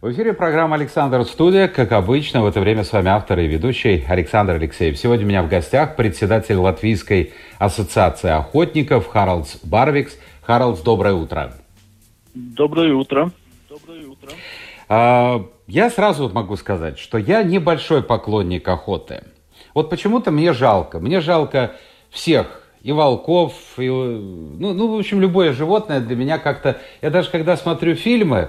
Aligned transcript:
В 0.00 0.10
эфире 0.12 0.32
программа 0.32 0.76
«Александр 0.76 1.24
Студия». 1.24 1.68
Как 1.68 1.92
обычно, 1.92 2.40
в 2.40 2.46
это 2.46 2.58
время 2.58 2.84
с 2.84 2.92
вами 2.92 3.10
автор 3.10 3.38
и 3.38 3.46
ведущий 3.46 4.02
Александр 4.08 4.54
Алексеев. 4.54 4.96
Сегодня 4.96 5.26
у 5.26 5.28
меня 5.28 5.42
в 5.42 5.48
гостях 5.50 5.94
председатель 5.94 6.54
Латвийской 6.54 7.34
ассоциации 7.58 8.30
охотников 8.30 9.08
Харлдс 9.08 9.58
Барвикс. 9.62 10.16
Харлдс, 10.40 10.80
доброе 10.80 11.12
утро. 11.12 11.52
Доброе 12.32 12.94
утро. 12.94 13.30
Доброе 13.68 14.06
утро. 14.06 14.30
А, 14.88 15.44
я 15.66 15.90
сразу 15.90 16.30
могу 16.30 16.56
сказать, 16.56 16.98
что 16.98 17.18
я 17.18 17.42
небольшой 17.42 18.02
поклонник 18.02 18.66
охоты. 18.66 19.24
Вот 19.74 19.90
почему-то 19.90 20.30
мне 20.30 20.54
жалко. 20.54 20.98
Мне 20.98 21.20
жалко 21.20 21.72
всех 22.08 22.60
и 22.82 22.92
волков, 22.92 23.52
и, 23.76 23.88
ну, 23.88 24.72
ну, 24.72 24.96
в 24.96 24.98
общем, 24.98 25.20
любое 25.20 25.52
животное 25.52 26.00
для 26.00 26.16
меня 26.16 26.38
как-то... 26.38 26.78
Я 27.02 27.10
даже 27.10 27.28
когда 27.28 27.56
смотрю 27.58 27.94
фильмы, 27.94 28.38
э, 28.38 28.48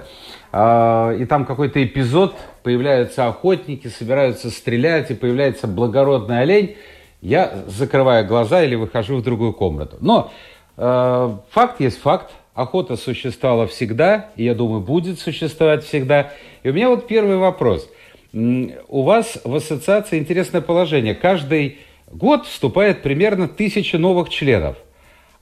и 0.52 1.24
там 1.24 1.46
какой-то 1.46 1.82
эпизод, 1.82 2.36
появляются 2.62 3.26
охотники, 3.26 3.88
собираются 3.88 4.50
стрелять, 4.50 5.10
и 5.10 5.14
появляется 5.14 5.66
благородный 5.66 6.42
олень, 6.42 6.76
я 7.22 7.64
закрываю 7.68 8.26
глаза 8.26 8.62
или 8.62 8.74
выхожу 8.74 9.16
в 9.16 9.22
другую 9.22 9.52
комнату. 9.52 9.96
Но 10.00 10.30
э, 10.76 11.36
факт 11.50 11.80
есть 11.80 12.00
факт. 12.00 12.32
Охота 12.54 12.96
существовала 12.96 13.66
всегда, 13.66 14.28
и, 14.36 14.44
я 14.44 14.54
думаю, 14.54 14.82
будет 14.82 15.18
существовать 15.18 15.84
всегда. 15.84 16.32
И 16.62 16.68
у 16.68 16.72
меня 16.74 16.90
вот 16.90 17.06
первый 17.06 17.38
вопрос. 17.38 17.88
У 18.34 19.02
вас 19.02 19.38
в 19.44 19.54
ассоциации 19.54 20.18
интересное 20.18 20.60
положение. 20.60 21.14
Каждый 21.14 21.78
год 22.10 22.46
вступает 22.46 23.02
примерно 23.02 23.48
тысяча 23.48 23.98
новых 23.98 24.28
членов. 24.28 24.76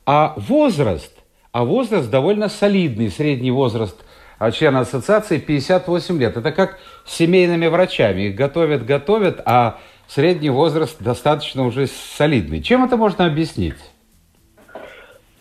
А 0.06 0.34
возраст, 0.36 1.12
а 1.50 1.64
возраст 1.64 2.11
довольно 2.11 2.48
солидный, 2.48 3.11
средний 3.11 3.50
возраст 3.50 3.97
а, 4.41 4.50
члена 4.52 4.80
ассоциации 4.80 5.38
58 5.38 6.19
лет. 6.19 6.34
Это 6.34 6.50
как 6.50 6.78
с 7.05 7.14
семейными 7.14 7.66
врачами. 7.66 8.22
Их 8.22 8.34
готовят, 8.34 8.86
готовят, 8.86 9.42
а 9.44 9.78
средний 10.08 10.48
возраст 10.48 11.00
достаточно 11.00 11.66
уже 11.66 11.86
солидный. 11.86 12.62
Чем 12.62 12.83
это 12.83 12.96
можно 12.96 13.27
объяснить? 13.27 13.77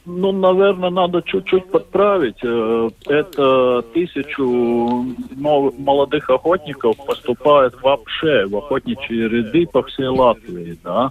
Ну, 0.06 0.34
наверное, 0.34 0.90
надо 0.90 1.22
чуть-чуть 1.22 1.72
подправить. 1.72 2.44
Э, 2.44 2.90
это 3.08 3.84
тысячу 3.94 5.06
молодых 5.38 6.30
охотников 6.30 6.98
поступает 7.06 7.82
вообще 7.82 8.48
в 8.48 8.58
охотничьи 8.58 9.30
ряды 9.30 9.66
по 9.66 9.82
всей 9.84 10.08
Латвии, 10.08 10.78
да. 10.84 11.10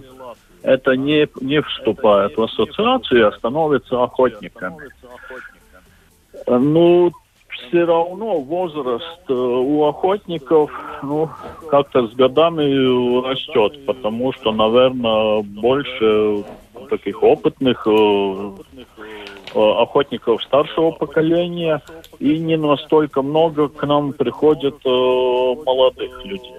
Это 0.61 0.91
не, 0.95 1.27
не 1.41 1.59
вступает 1.63 2.37
в 2.37 2.43
ассоциацию, 2.43 3.29
а 3.29 3.31
становится 3.31 4.03
охотниками. 4.03 4.89
Ну, 6.45 7.11
все 7.67 7.85
равно 7.85 8.39
возраст 8.39 9.19
э, 9.27 9.33
у 9.33 9.85
охотников, 9.85 10.71
ну, 11.03 11.29
как-то 11.69 12.07
с 12.07 12.13
годами 12.13 13.21
растет, 13.27 13.85
потому 13.85 14.33
что, 14.33 14.51
наверное, 14.51 15.41
больше 15.41 16.43
таких 16.89 17.21
опытных 17.23 17.85
э, 17.87 18.51
э, 19.53 19.59
охотников 19.59 20.43
старшего 20.43 20.91
поколения, 20.91 21.81
и 22.19 22.37
не 22.39 22.57
настолько 22.57 23.21
много 23.21 23.69
к 23.69 23.85
нам 23.85 24.13
приходит 24.13 24.75
э, 24.85 24.89
молодых 25.65 26.25
людей. 26.25 26.53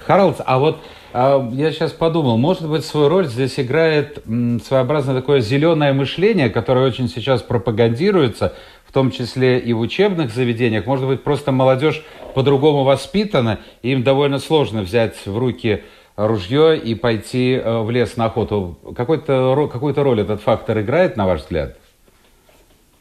Харлдс, 0.00 0.40
а 0.44 0.58
вот 0.58 0.78
я 1.14 1.72
сейчас 1.72 1.92
подумал, 1.92 2.38
может 2.38 2.66
быть, 2.68 2.84
свою 2.84 3.08
роль 3.08 3.26
здесь 3.26 3.60
играет 3.60 4.22
своеобразное 4.24 5.14
такое 5.14 5.40
зеленое 5.40 5.92
мышление, 5.92 6.48
которое 6.48 6.86
очень 6.86 7.08
сейчас 7.08 7.42
пропагандируется, 7.42 8.54
в 8.86 8.92
том 8.92 9.10
числе 9.10 9.58
и 9.58 9.72
в 9.74 9.80
учебных 9.80 10.32
заведениях. 10.32 10.86
Может 10.86 11.06
быть, 11.06 11.22
просто 11.22 11.52
молодежь 11.52 12.02
по-другому 12.34 12.84
воспитана, 12.84 13.58
и 13.82 13.92
им 13.92 14.02
довольно 14.02 14.38
сложно 14.38 14.82
взять 14.82 15.26
в 15.26 15.36
руки 15.36 15.82
ружье 16.16 16.78
и 16.78 16.94
пойти 16.94 17.54
э, 17.54 17.78
в 17.80 17.90
лес 17.90 18.16
на 18.16 18.26
охоту. 18.26 18.78
Какой-то, 18.96 19.68
какую-то 19.70 20.02
роль 20.02 20.20
этот 20.20 20.40
фактор 20.40 20.80
играет, 20.80 21.16
на 21.16 21.26
ваш 21.26 21.42
взгляд? 21.42 21.76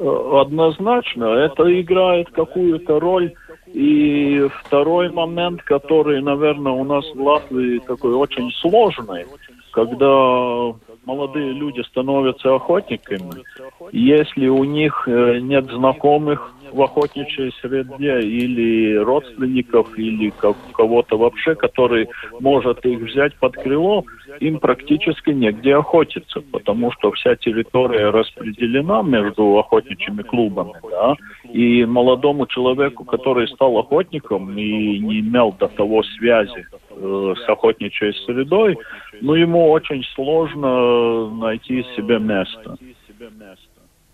Э, 0.02 0.42
однозначно, 0.42 1.26
это 1.26 1.80
играет 1.80 2.32
какую-то 2.32 3.00
роль. 3.00 3.34
И 3.68 4.48
второй 4.64 5.12
момент, 5.12 5.62
который, 5.62 6.22
наверное, 6.22 6.74
у 6.74 6.84
нас 6.84 7.06
в 7.14 7.22
Латвии 7.22 7.80
такой 7.80 8.16
очень 8.16 8.52
сложный, 8.54 9.26
когда 9.72 10.74
молодые 11.06 11.54
люди 11.54 11.82
становятся 11.82 12.56
охотниками, 12.56 13.44
если 13.92 14.48
у 14.48 14.64
них 14.64 15.08
э, 15.08 15.40
нет 15.40 15.66
знакомых 15.72 16.54
в 16.72 16.82
охотничьей 16.82 17.52
среде 17.62 18.22
или 18.22 18.96
родственников, 18.96 19.98
или 19.98 20.32
кого-то 20.74 21.18
вообще, 21.18 21.56
который 21.56 22.08
может 22.40 22.86
их 22.86 23.00
взять 23.00 23.36
под 23.36 23.56
крыло, 23.56 24.06
им 24.40 24.60
практически 24.60 25.32
негде 25.32 25.76
охотиться, 25.76 26.42
потому 26.52 26.92
что 26.92 27.12
вся 27.12 27.36
территория 27.36 28.10
распределена 28.10 29.02
между 29.02 29.58
охотничьими 29.58 30.22
клубами, 30.24 30.74
да, 30.90 31.16
и 31.52 31.86
молодому 31.86 32.48
человеку, 32.48 33.04
который 33.04 33.48
стал 33.50 33.78
охотником 33.78 34.58
и 34.58 35.00
не 35.00 35.20
имел 35.20 35.54
до 35.60 35.68
того 35.68 36.04
связи 36.04 36.66
э, 36.96 37.34
с 37.38 37.50
охотничьей 37.50 38.14
средой, 38.26 38.78
ну, 39.22 39.34
ему 39.34 39.70
очень 39.72 40.04
сложно 40.16 41.30
найти 41.30 41.84
себе 41.96 42.20
место. 42.20 42.78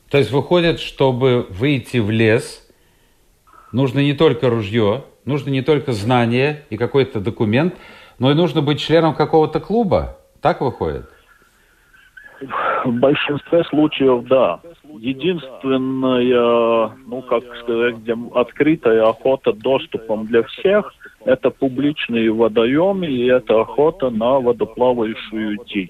То 0.09 0.17
есть 0.17 0.31
выходит, 0.31 0.79
чтобы 0.79 1.47
выйти 1.49 1.97
в 1.97 2.09
лес, 2.09 2.67
нужно 3.71 3.99
не 3.99 4.13
только 4.13 4.49
ружье, 4.49 5.03
нужно 5.25 5.49
не 5.49 5.61
только 5.61 5.91
знание 5.91 6.63
и 6.69 6.77
какой-то 6.77 7.19
документ, 7.19 7.75
но 8.19 8.31
и 8.31 8.33
нужно 8.33 8.61
быть 8.61 8.79
членом 8.79 9.13
какого-то 9.13 9.59
клуба. 9.59 10.17
Так 10.41 10.61
выходит? 10.61 11.09
В 12.85 12.91
большинстве 12.91 13.63
случаев, 13.65 14.25
да. 14.27 14.59
Единственная, 14.99 16.94
ну, 17.05 17.21
как 17.21 17.44
сказать, 17.63 17.95
где 17.97 18.15
открытая 18.33 19.03
охота 19.09 19.53
доступом 19.53 20.25
для 20.27 20.44
всех, 20.44 20.94
это 21.25 21.50
публичные 21.50 22.31
водоемы 22.31 23.07
и 23.07 23.25
это 23.25 23.61
охота 23.61 24.09
на 24.09 24.39
водоплавающую 24.39 25.57
дичь. 25.66 25.89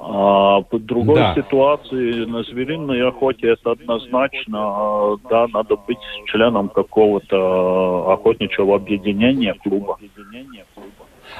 А 0.00 0.60
по 0.62 0.78
другой 0.78 1.16
да. 1.16 1.34
ситуации 1.34 2.24
на 2.24 2.44
звериной 2.44 3.02
охоте 3.08 3.48
это 3.48 3.72
однозначно, 3.72 5.16
да, 5.28 5.48
надо 5.48 5.74
быть 5.74 5.98
членом 6.26 6.68
какого-то 6.68 8.12
охотничьего 8.12 8.76
объединения, 8.76 9.54
клуба. 9.54 9.98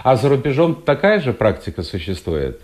А 0.03 0.16
за 0.16 0.28
рубежом 0.28 0.75
такая 0.75 1.20
же 1.20 1.32
практика 1.32 1.82
существует? 1.82 2.60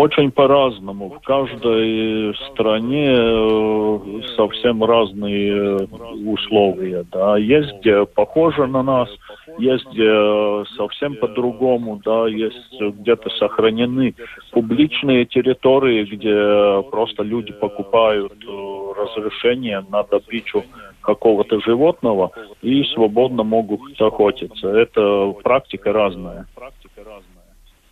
Очень 0.00 0.30
по-разному. 0.30 1.10
В 1.10 1.20
каждой 1.20 2.34
стране 2.46 3.12
э, 3.12 4.22
совсем 4.34 4.82
разные 4.82 5.52
э, 5.52 5.86
условия. 6.24 7.04
Да. 7.12 7.36
Есть 7.36 7.70
где 7.80 8.06
похоже 8.06 8.66
на 8.66 8.82
нас, 8.82 9.10
есть 9.58 9.84
где 9.92 10.64
совсем 10.78 11.16
по-другому, 11.16 12.00
да, 12.02 12.26
есть 12.28 12.80
где-то 12.80 13.28
сохранены 13.28 14.14
публичные 14.52 15.26
территории, 15.26 16.04
где 16.04 16.90
просто 16.90 17.22
люди 17.22 17.52
покупают 17.52 18.32
э, 18.32 18.92
разрешение 18.96 19.84
на 19.90 20.02
добычу 20.04 20.64
какого-то 21.02 21.60
животного 21.60 22.30
и 22.62 22.84
свободно 22.94 23.42
могут 23.42 24.00
охотиться. 24.00 24.66
Это 24.66 25.34
практика 25.42 25.92
разная. 25.92 26.46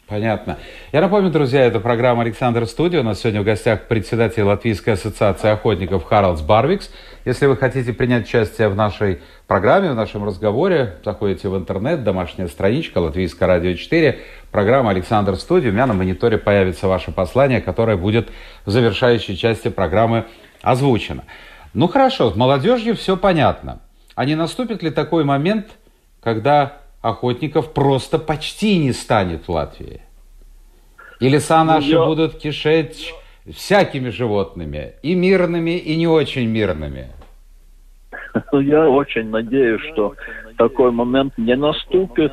Понятно. 0.08 0.56
Я 0.90 1.02
напомню, 1.02 1.31
друзья, 1.31 1.66
это 1.66 1.81
программа 1.81 2.22
«Александр 2.22 2.64
Студио». 2.64 3.00
У 3.00 3.02
нас 3.02 3.20
сегодня 3.20 3.43
в 3.43 3.44
гостях 3.44 3.88
председатель 3.88 4.43
Латвийской 4.43 4.94
ассоциации 4.94 5.50
охотников 5.50 6.05
Харлдс 6.05 6.40
Барвикс. 6.40 6.90
Если 7.26 7.44
вы 7.44 7.58
хотите 7.58 7.93
принять 7.93 8.25
участие 8.25 8.70
в 8.70 8.75
нашей 8.75 9.20
программе, 9.46 9.90
в 9.90 9.94
нашем 9.94 10.25
разговоре, 10.25 10.94
заходите 11.05 11.50
в 11.50 11.58
интернет, 11.58 12.05
домашняя 12.05 12.49
страничка 12.49 12.99
Латвийское 12.99 13.46
радио 13.46 13.75
4, 13.75 14.19
программа 14.50 14.93
«Александр 14.93 15.37
Студио». 15.37 15.69
У 15.69 15.72
меня 15.75 15.87
на 15.87 15.93
мониторе 15.93 16.38
появится 16.38 16.88
ваше 16.88 17.12
послание, 17.12 17.60
которое 17.60 17.99
будет 17.99 18.31
в 18.64 18.70
завершающей 18.70 19.37
части 19.37 19.69
программы 19.69 20.25
озвучено. 20.62 21.25
Ну 21.75 21.87
хорошо, 21.87 22.31
с 22.31 22.34
молодежью 22.34 22.96
все 22.96 23.19
понятно. 23.19 23.81
А 24.14 24.25
не 24.25 24.37
наступит 24.37 24.82
ли 24.82 24.88
такой 24.88 25.25
момент, 25.25 25.66
когда 26.22 26.78
охотников 27.00 27.73
просто 27.73 28.19
почти 28.19 28.79
не 28.79 28.93
станет 28.93 29.49
в 29.49 29.50
Латвии. 29.50 30.00
И 31.21 31.29
леса 31.29 31.65
ну, 31.65 31.73
наши 31.73 31.91
я... 31.91 32.05
будут 32.05 32.39
кишеть 32.39 33.15
всякими 33.50 34.11
животными, 34.11 34.95
и 35.03 35.15
мирными, 35.15 35.77
и 35.79 35.97
не 35.97 36.06
очень 36.06 36.49
мирными. 36.49 37.09
Я 38.53 38.89
очень 38.89 39.31
надеюсь, 39.31 39.81
что 39.93 40.15
такой 40.56 40.91
момент 40.91 41.37
не 41.39 41.56
наступит, 41.56 42.33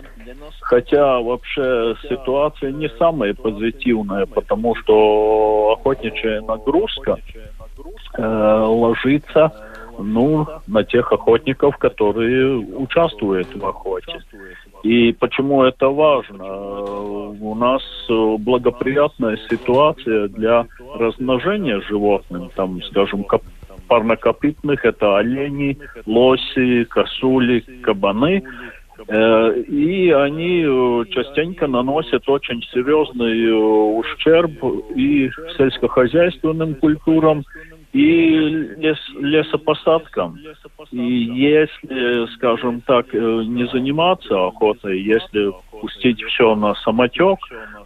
хотя 0.62 1.20
вообще 1.20 1.96
ситуация 2.10 2.72
не 2.72 2.90
самая 2.98 3.34
позитивная, 3.34 4.26
потому 4.26 4.76
что 4.76 5.78
охотничья 5.78 6.42
нагрузка 6.42 7.18
э, 8.18 8.64
ложится 8.66 9.52
ну, 10.00 10.48
на 10.68 10.84
тех 10.84 11.12
охотников, 11.12 11.78
которые 11.78 12.58
участвуют 12.58 13.56
в 13.56 13.66
охоте. 13.66 14.20
И 14.84 15.14
почему 15.14 15.64
это 15.64 15.90
важно? 15.90 16.46
У 16.46 17.56
нас 17.56 17.82
благоприятная 18.10 19.38
ситуация 19.50 20.28
для 20.28 20.66
размножения 20.96 21.82
животных, 21.82 22.52
там, 22.56 22.82
скажем, 22.84 23.26
парнокопытных, 23.88 24.84
это 24.86 25.18
олени, 25.18 25.78
лоси, 26.06 26.86
косули, 26.86 27.64
кабаны. 27.82 28.44
Э, 29.08 29.54
и 29.60 30.10
они 30.12 30.64
э, 30.66 31.06
частенько 31.12 31.68
наносят 31.68 32.28
очень 32.30 32.62
серьезный 32.72 33.50
э, 33.50 33.54
ущерб 33.54 34.52
и 34.96 35.30
сельскохозяйственным 35.58 36.76
культурам, 36.76 37.44
и 37.96 38.28
лес, 38.78 38.98
лесопосадкам. 39.18 40.38
И 40.92 40.98
если, 40.98 42.36
скажем 42.36 42.82
так, 42.82 43.06
э, 43.16 43.18
не 43.18 43.66
заниматься 43.68 44.48
охотой, 44.48 45.02
если 45.02 45.54
пустить 45.80 46.22
все 46.24 46.56
на 46.56 46.76
самотек, 46.76 47.40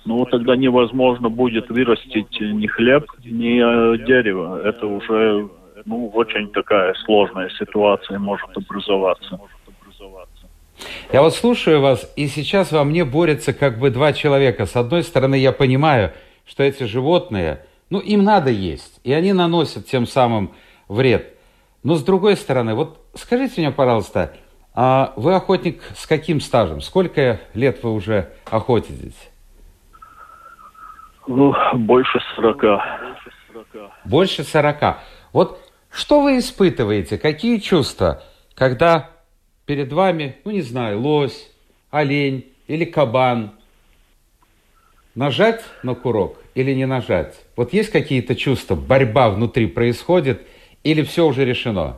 ну 0.06 0.26
тогда 0.26 0.56
невозможно 0.56 1.30
будет 1.30 1.70
вырастить 1.70 2.42
ни 2.42 2.66
хлеб, 2.66 3.06
ни 3.24 3.60
э, 3.62 4.04
дерево. 4.08 4.60
Это 4.64 4.88
уже 4.88 5.48
ну, 5.86 6.08
очень 6.08 6.50
такая 6.54 6.96
сложная 7.06 7.50
ситуация 7.50 8.18
может 8.18 8.50
образоваться. 8.58 9.40
Я 11.14 11.22
вот 11.22 11.36
слушаю 11.36 11.82
вас, 11.82 12.12
и 12.16 12.26
сейчас 12.26 12.72
во 12.72 12.84
мне 12.84 13.06
борются 13.06 13.54
как 13.54 13.78
бы 13.78 13.92
два 13.92 14.14
человека. 14.14 14.66
С 14.66 14.76
одной 14.76 15.04
стороны, 15.04 15.36
я 15.36 15.52
понимаю, 15.52 16.14
что 16.48 16.64
эти 16.64 16.86
животные– 16.86 17.60
ну, 17.89 18.00
им 18.00 18.24
надо 18.24 18.51
есть, 18.51 19.00
и 19.03 19.13
они 19.13 19.33
наносят 19.33 19.88
тем 19.88 20.06
самым 20.06 20.53
вред. 20.88 21.36
Но 21.83 21.95
с 21.95 22.03
другой 22.03 22.36
стороны, 22.36 22.75
вот 22.75 23.03
скажите 23.15 23.62
мне, 23.62 23.71
пожалуйста, 23.71 24.36
а 24.74 25.13
вы 25.15 25.33
охотник 25.33 25.81
с 25.95 26.06
каким 26.06 26.39
стажем? 26.39 26.81
Сколько 26.81 27.39
лет 27.53 27.83
вы 27.83 27.94
уже 27.94 28.31
охотитесь? 28.50 29.30
Ну, 31.27 31.53
больше 31.74 32.19
сорока. 32.36 33.00
Больше 34.06 34.44
сорока. 34.44 35.00
Вот 35.33 35.59
что 35.89 36.21
вы 36.21 36.38
испытываете, 36.38 37.18
какие 37.18 37.57
чувства, 37.57 38.24
когда 38.53 39.09
перед 39.65 39.91
вами, 39.91 40.38
ну 40.45 40.51
не 40.51 40.62
знаю, 40.62 41.01
лось, 41.01 41.51
олень 41.91 42.51
или 42.68 42.86
кабан, 42.86 43.51
нажать 45.15 45.63
на 45.81 45.95
курок 45.95 46.38
или 46.56 46.74
не 46.74 46.86
нажать? 46.86 47.36
Вот 47.56 47.74
есть 47.74 47.90
какие-то 47.90 48.36
чувства, 48.36 48.75
борьба 48.75 49.30
внутри 49.30 49.68
происходит, 49.68 50.42
или 50.84 51.04
все 51.04 51.25
уже 51.25 51.46
решено? 51.46 51.98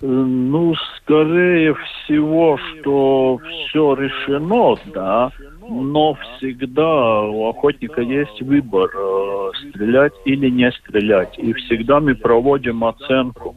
Ну, 0.00 0.74
скорее 0.96 1.74
всего, 1.74 2.58
что 2.58 3.38
все 3.68 3.94
решено, 3.94 4.76
да, 4.92 5.30
но 5.68 6.14
всегда 6.14 7.22
у 7.22 7.48
охотника 7.48 8.00
есть 8.00 8.42
выбор, 8.42 8.90
э, 8.92 9.50
стрелять 9.70 10.12
или 10.24 10.50
не 10.50 10.72
стрелять. 10.72 11.38
И 11.38 11.52
всегда 11.52 12.00
мы 12.00 12.16
проводим 12.16 12.82
оценку, 12.84 13.54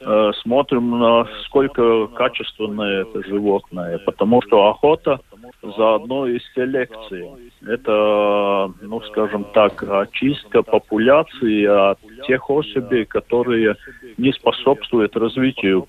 э, 0.00 0.30
смотрим, 0.42 1.00
насколько 1.00 2.06
качественное 2.06 3.02
это 3.02 3.26
животное, 3.26 3.98
потому 3.98 4.40
что 4.42 4.68
охота– 4.68 5.18
заодно 5.62 6.26
и 6.26 6.38
селекции. 6.54 7.28
Это, 7.66 8.72
ну, 8.80 9.00
скажем 9.02 9.44
так, 9.54 9.82
очистка 9.82 10.62
популяции 10.62 11.64
от 11.64 11.98
тех 12.26 12.50
особей, 12.50 13.04
которые 13.04 13.76
не 14.18 14.32
способствуют 14.32 15.16
развитию 15.16 15.86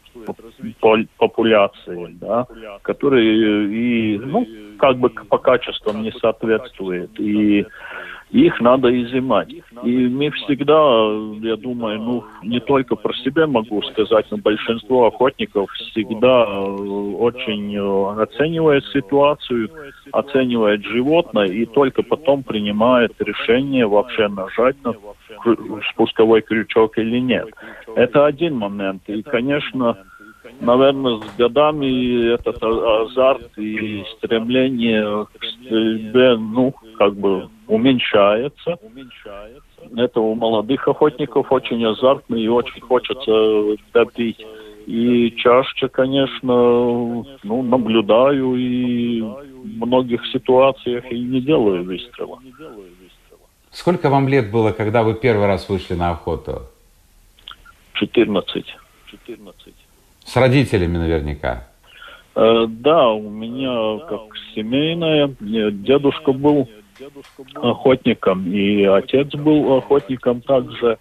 популяции, 1.18 2.16
да, 2.20 2.48
которые 2.82 3.68
и, 3.70 4.18
ну, 4.20 4.48
как 4.78 4.98
бы 4.98 5.10
по 5.10 5.38
качествам 5.38 6.04
не 6.04 6.12
соответствуют. 6.12 7.20
И 7.20 7.66
их 8.34 8.60
надо 8.62 8.90
изымать. 9.04 9.54
И 9.84 10.08
мы 10.08 10.32
всегда, 10.32 10.74
я 11.48 11.56
думаю, 11.56 12.02
ну, 12.02 12.24
не 12.42 12.60
только 12.60 12.96
про 12.96 13.14
себя 13.14 13.46
могу 13.46 13.82
сказать, 13.84 14.26
но 14.32 14.38
большинство 14.38 15.06
охотников 15.06 15.70
всегда 15.72 16.46
э, 16.46 16.60
очень 16.60 17.76
э, 17.76 18.24
оценивает 18.24 18.86
ситуацию, 18.86 19.70
оценивает 20.12 20.84
животное 20.84 21.46
и 21.46 21.66
только 21.68 22.02
потом 22.02 22.42
принимает 22.42 23.14
решение 23.20 23.86
вообще 23.86 24.28
нажать 24.28 24.78
на 24.84 24.96
спусковой 25.92 26.42
крючок 26.42 26.98
или 26.98 27.20
нет. 27.20 27.50
Это 27.96 28.26
один 28.26 28.56
момент. 28.56 29.04
И, 29.08 29.22
конечно, 29.22 29.96
наверное, 30.60 31.20
с 31.20 31.38
годами 31.38 32.34
этот 32.34 32.64
азарт 32.64 33.58
и 33.60 34.04
стремление 34.18 35.26
к 35.26 35.44
стрельбе, 35.44 36.36
ну, 36.36 36.74
как 36.98 37.14
бы 37.16 37.50
уменьшается. 37.74 38.78
Это 39.98 40.20
у 40.20 40.36
молодых 40.36 40.88
охотников 40.88 41.52
очень 41.52 41.84
азартно 41.86 42.36
и 42.36 42.48
очень 42.48 42.82
хочется 42.82 43.82
добить. 43.94 44.46
И 44.86 45.32
чаще, 45.38 45.88
конечно, 45.88 46.54
ну, 47.44 47.64
наблюдаю 47.64 48.56
и 48.56 49.22
в 49.22 49.86
многих 49.86 50.26
ситуациях 50.28 51.10
и 51.10 51.20
не 51.20 51.42
делаю 51.42 51.84
выстрела. 51.84 52.40
Сколько 53.72 54.10
вам 54.10 54.28
лет 54.28 54.52
было, 54.52 54.72
когда 54.72 55.04
вы 55.04 55.16
первый 55.16 55.48
раз 55.48 55.70
вышли 55.70 55.96
на 55.96 56.12
охоту? 56.12 56.64
14. 57.94 58.66
14. 59.08 59.74
С 60.26 60.36
родителями 60.36 60.98
наверняка. 60.98 61.68
Э, 62.36 62.66
да, 62.68 63.10
у 63.10 63.30
меня 63.30 64.06
как 64.08 64.22
семейная. 64.54 65.34
Дедушка 65.40 66.34
был 66.34 66.68
охотником, 67.56 68.46
и 68.52 68.84
отец 68.84 69.34
был 69.34 69.78
охотником 69.78 70.42
также. 70.42 70.98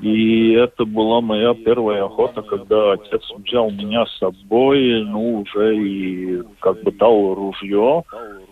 И 0.00 0.52
это 0.52 0.84
была 0.84 1.20
моя 1.20 1.54
первая 1.54 2.04
охота, 2.04 2.42
когда 2.42 2.92
отец 2.92 3.22
взял 3.38 3.70
меня 3.70 4.06
с 4.06 4.18
собой, 4.18 5.04
ну, 5.04 5.40
уже 5.40 5.76
и 5.76 6.42
как 6.60 6.82
бы 6.82 6.92
дал 6.92 7.34
ружье. 7.34 8.04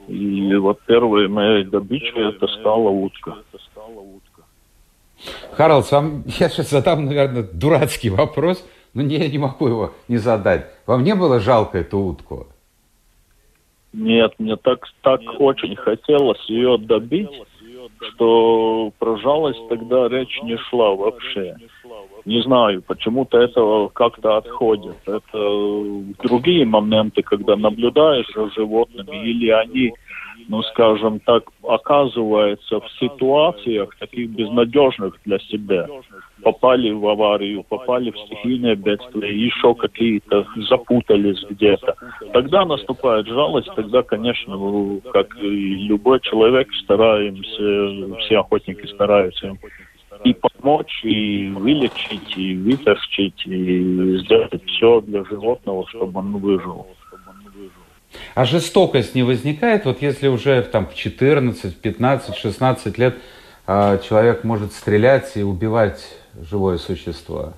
И 0.08 0.54
вот 0.56 0.80
первой 0.86 1.28
моей 1.28 1.64
добычей 1.64 2.28
это 2.28 2.46
стала 2.48 2.90
утка. 2.90 3.34
Харлс, 5.52 5.90
вам 5.92 6.24
я 6.26 6.48
сейчас 6.48 6.70
задам, 6.70 7.06
наверное, 7.06 7.42
дурацкий 7.42 8.10
вопрос– 8.10 8.64
ну, 8.96 9.02
не, 9.02 9.18
я 9.18 9.28
не 9.28 9.36
могу 9.36 9.68
его 9.68 9.92
не 10.08 10.16
задать. 10.16 10.70
Вам 10.86 11.04
не 11.04 11.14
было 11.14 11.38
жалко 11.38 11.76
эту 11.76 11.98
утку? 11.98 12.46
Нет, 13.96 14.34
мне 14.38 14.56
так, 14.56 14.86
так 15.00 15.22
Нет. 15.22 15.36
очень 15.38 15.74
хотелось 15.74 16.44
ее 16.50 16.76
добить, 16.76 17.30
что 18.10 18.92
про 18.98 19.16
жалость 19.16 19.68
тогда 19.70 20.06
речь 20.08 20.38
не 20.42 20.58
шла 20.58 20.94
вообще. 20.94 21.56
Не 22.26 22.42
знаю, 22.42 22.82
почему-то 22.82 23.38
это 23.38 23.88
как-то 23.94 24.36
отходит. 24.36 24.96
Это 25.06 25.38
другие 26.22 26.66
моменты, 26.66 27.22
когда 27.22 27.56
наблюдаешь 27.56 28.26
за 28.34 28.50
животными, 28.50 29.26
или 29.26 29.48
они 29.48 29.94
ну, 30.48 30.62
скажем 30.62 31.20
так, 31.20 31.44
оказывается 31.62 32.80
в 32.80 32.90
ситуациях 33.00 33.90
таких 33.98 34.30
безнадежных 34.30 35.18
для 35.24 35.38
себя. 35.38 35.88
Попали 36.42 36.90
в 36.92 37.06
аварию, 37.08 37.64
попали 37.64 38.10
в 38.10 38.18
стихийное 38.18 38.76
бедствие, 38.76 39.46
еще 39.46 39.74
какие-то 39.74 40.46
запутались 40.68 41.42
где-то. 41.48 41.94
Тогда 42.32 42.64
наступает 42.64 43.26
жалость, 43.26 43.70
тогда, 43.74 44.02
конечно, 44.02 45.00
как 45.12 45.36
и 45.38 45.48
любой 45.88 46.20
человек, 46.20 46.68
стараемся, 46.84 48.18
все 48.20 48.38
охотники 48.38 48.86
стараются 48.86 49.56
и 50.24 50.34
помочь, 50.34 51.04
и 51.04 51.48
вылечить, 51.50 52.36
и 52.36 52.56
вытащить, 52.56 53.46
и 53.46 54.18
сделать 54.18 54.64
все 54.66 55.00
для 55.02 55.24
животного, 55.24 55.86
чтобы 55.88 56.20
он 56.20 56.36
выжил. 56.38 56.86
А 58.34 58.44
жестокость 58.44 59.14
не 59.14 59.22
возникает, 59.22 59.84
вот 59.84 60.02
если 60.02 60.28
уже 60.28 60.62
там 60.62 60.86
в 60.86 60.94
14, 60.94 61.76
15, 61.76 62.36
16 62.36 62.98
лет 62.98 63.16
э, 63.66 63.98
человек 64.06 64.44
может 64.44 64.72
стрелять 64.72 65.36
и 65.36 65.42
убивать 65.42 66.06
живое 66.40 66.78
существо? 66.78 67.54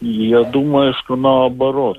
Я 0.00 0.44
думаю, 0.44 0.94
что 0.94 1.16
наоборот. 1.16 1.98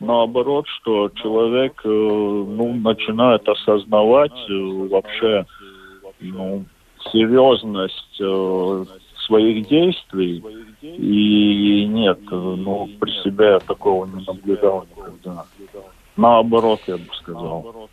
наоборот, 0.00 0.66
что 0.68 1.10
человек 1.10 1.80
э, 1.84 1.88
ну, 1.88 2.74
начинает 2.74 3.46
осознавать 3.48 4.32
э, 4.48 4.88
вообще 4.90 5.44
ну, 6.20 6.64
серьезность 7.12 8.20
э, 8.20 8.84
своих 9.26 9.68
действий. 9.68 10.42
И 10.80 11.86
нет, 11.86 12.18
ну, 12.30 12.88
при 13.00 13.10
себе 13.22 13.58
такого 13.58 14.06
не 14.06 14.24
наблюдал 14.24 14.86
никогда. 14.96 15.44
Наоборот, 16.18 16.80
я 16.88 16.96
бы 16.96 17.06
сказал. 17.14 17.88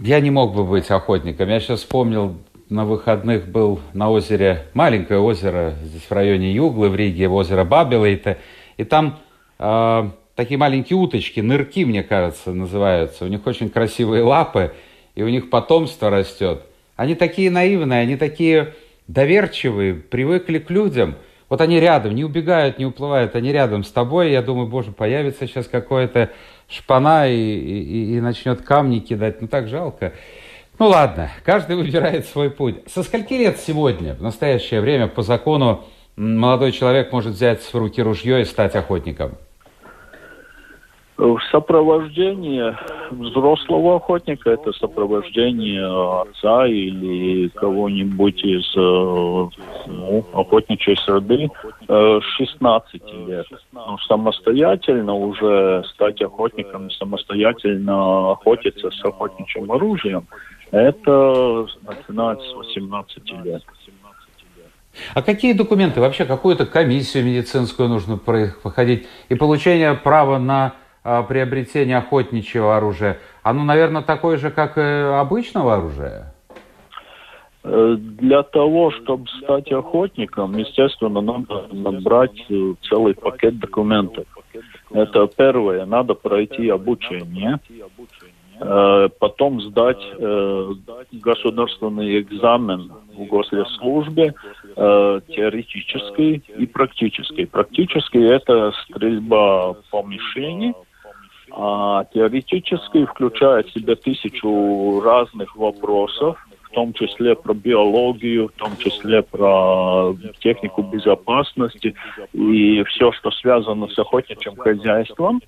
Я 0.00 0.20
не 0.20 0.30
мог 0.30 0.54
бы 0.54 0.64
быть 0.64 0.90
охотником. 0.90 1.50
Я 1.50 1.60
сейчас 1.60 1.80
вспомнил, 1.80 2.36
на 2.70 2.86
выходных 2.86 3.46
был 3.46 3.80
на 3.92 4.10
озере, 4.10 4.66
маленькое 4.72 5.20
озеро 5.20 5.74
здесь 5.82 6.04
в 6.04 6.12
районе 6.12 6.52
Юглы, 6.52 6.88
в 6.88 6.96
Риге, 6.96 7.28
озеро 7.28 7.64
Бабелейте. 7.64 8.38
И 8.78 8.84
там 8.84 9.18
э, 9.58 10.10
такие 10.34 10.56
маленькие 10.56 10.98
уточки, 10.98 11.40
нырки, 11.40 11.84
мне 11.84 12.02
кажется, 12.02 12.52
называются. 12.52 13.26
У 13.26 13.28
них 13.28 13.46
очень 13.46 13.68
красивые 13.68 14.22
лапы, 14.22 14.72
и 15.14 15.22
у 15.22 15.28
них 15.28 15.50
потомство 15.50 16.08
растет. 16.08 16.62
Они 16.96 17.14
такие 17.14 17.50
наивные, 17.50 18.00
они 18.00 18.16
такие 18.16 18.74
доверчивые, 19.08 19.92
привыкли 19.94 20.58
к 20.58 20.70
людям. 20.70 21.16
Вот 21.48 21.60
они 21.60 21.80
рядом, 21.80 22.14
не 22.14 22.24
убегают, 22.24 22.78
не 22.78 22.84
уплывают, 22.84 23.34
они 23.34 23.52
рядом 23.52 23.82
с 23.82 23.90
тобой. 23.90 24.32
Я 24.32 24.42
думаю, 24.42 24.66
боже, 24.66 24.92
появится 24.92 25.46
сейчас 25.46 25.66
какое-то 25.66 26.30
шпана 26.68 27.28
и, 27.28 27.34
и, 27.34 28.16
и 28.16 28.20
начнет 28.20 28.62
камни 28.62 28.98
кидать. 28.98 29.40
Ну 29.40 29.48
так 29.48 29.68
жалко. 29.68 30.12
Ну 30.78 30.88
ладно, 30.88 31.30
каждый 31.44 31.76
выбирает 31.76 32.26
свой 32.26 32.50
путь. 32.50 32.76
Со 32.86 33.02
скольки 33.02 33.32
лет 33.32 33.58
сегодня, 33.58 34.14
в 34.14 34.22
настоящее 34.22 34.80
время, 34.80 35.08
по 35.08 35.22
закону, 35.22 35.84
молодой 36.16 36.72
человек 36.72 37.12
может 37.12 37.32
взять 37.32 37.62
в 37.62 37.74
руки 37.74 38.02
ружье 38.02 38.42
и 38.42 38.44
стать 38.44 38.76
охотником? 38.76 39.32
В 41.18 41.40
сопровождении 41.50 42.62
взрослого 43.10 43.96
охотника 43.96 44.50
это 44.50 44.72
сопровождение 44.72 46.22
отца 46.22 46.64
или 46.68 47.48
кого-нибудь 47.48 48.44
из 48.44 48.64
э, 48.76 49.48
ну, 49.88 50.24
охотничьей 50.32 50.96
среды 50.98 51.50
16 51.88 53.02
э, 53.02 53.26
лет. 53.26 53.46
Но 53.72 53.98
самостоятельно 54.06 55.12
уже 55.12 55.82
стать 55.92 56.22
охотником, 56.22 56.88
самостоятельно 56.92 58.30
охотиться 58.30 58.88
с 58.88 59.04
охотничьим 59.04 59.72
оружием, 59.72 60.28
это 60.70 61.66
начинается 61.84 62.48
с 62.48 62.54
18 62.54 63.32
лет. 63.44 63.64
А 65.14 65.22
какие 65.22 65.52
документы? 65.52 66.00
Вообще 66.00 66.26
какую-то 66.26 66.64
комиссию 66.64 67.24
медицинскую 67.24 67.88
нужно 67.88 68.18
проходить 68.18 69.08
и 69.28 69.34
получение 69.34 69.94
права 69.94 70.38
на 70.38 70.74
приобретение 71.28 71.98
охотничьего 71.98 72.76
оружия, 72.76 73.18
оно, 73.42 73.64
наверное, 73.64 74.02
такое 74.02 74.36
же, 74.36 74.50
как 74.50 74.78
и 74.78 74.80
обычного 74.80 75.74
оружия? 75.74 76.32
Э, 77.64 77.96
для 77.98 78.42
того, 78.42 78.90
чтобы 78.90 79.26
стать 79.42 79.70
охотником, 79.72 80.56
естественно, 80.56 81.20
надо 81.20 81.66
набрать 81.72 82.44
э, 82.48 82.74
целый 82.88 83.14
пакет 83.14 83.58
документов. 83.58 84.24
Это 84.90 85.28
первое, 85.36 85.84
надо 85.84 86.14
пройти 86.14 86.68
обучение, 86.68 87.58
э, 88.60 89.08
потом 89.18 89.60
сдать 89.60 90.00
государственный 91.12 92.20
экзамен 92.20 92.92
в 93.14 93.24
госслужбе, 93.26 94.34
теоретический 94.76 96.42
и 96.56 96.66
практический. 96.66 97.44
Практический 97.46 98.24
это 98.24 98.72
стрельба 98.84 99.74
по 99.90 100.02
мишени, 100.02 100.74
а 101.60 102.04
теоретически 102.14 103.04
включает 103.04 103.66
в 103.66 103.72
себя 103.72 103.96
тысячу 103.96 105.00
разных 105.00 105.56
вопросов, 105.56 106.38
в 106.62 106.70
том 106.70 106.92
числе 106.92 107.34
про 107.34 107.52
биологию, 107.52 108.46
в 108.46 108.52
том 108.52 108.76
числе 108.76 109.22
про 109.22 110.14
технику 110.38 110.82
безопасности 110.82 111.96
и 112.32 112.84
все, 112.84 113.10
что 113.10 113.32
связано 113.32 113.88
с 113.88 113.98
охотничьим 113.98 114.54
хозяйством. 114.54 115.40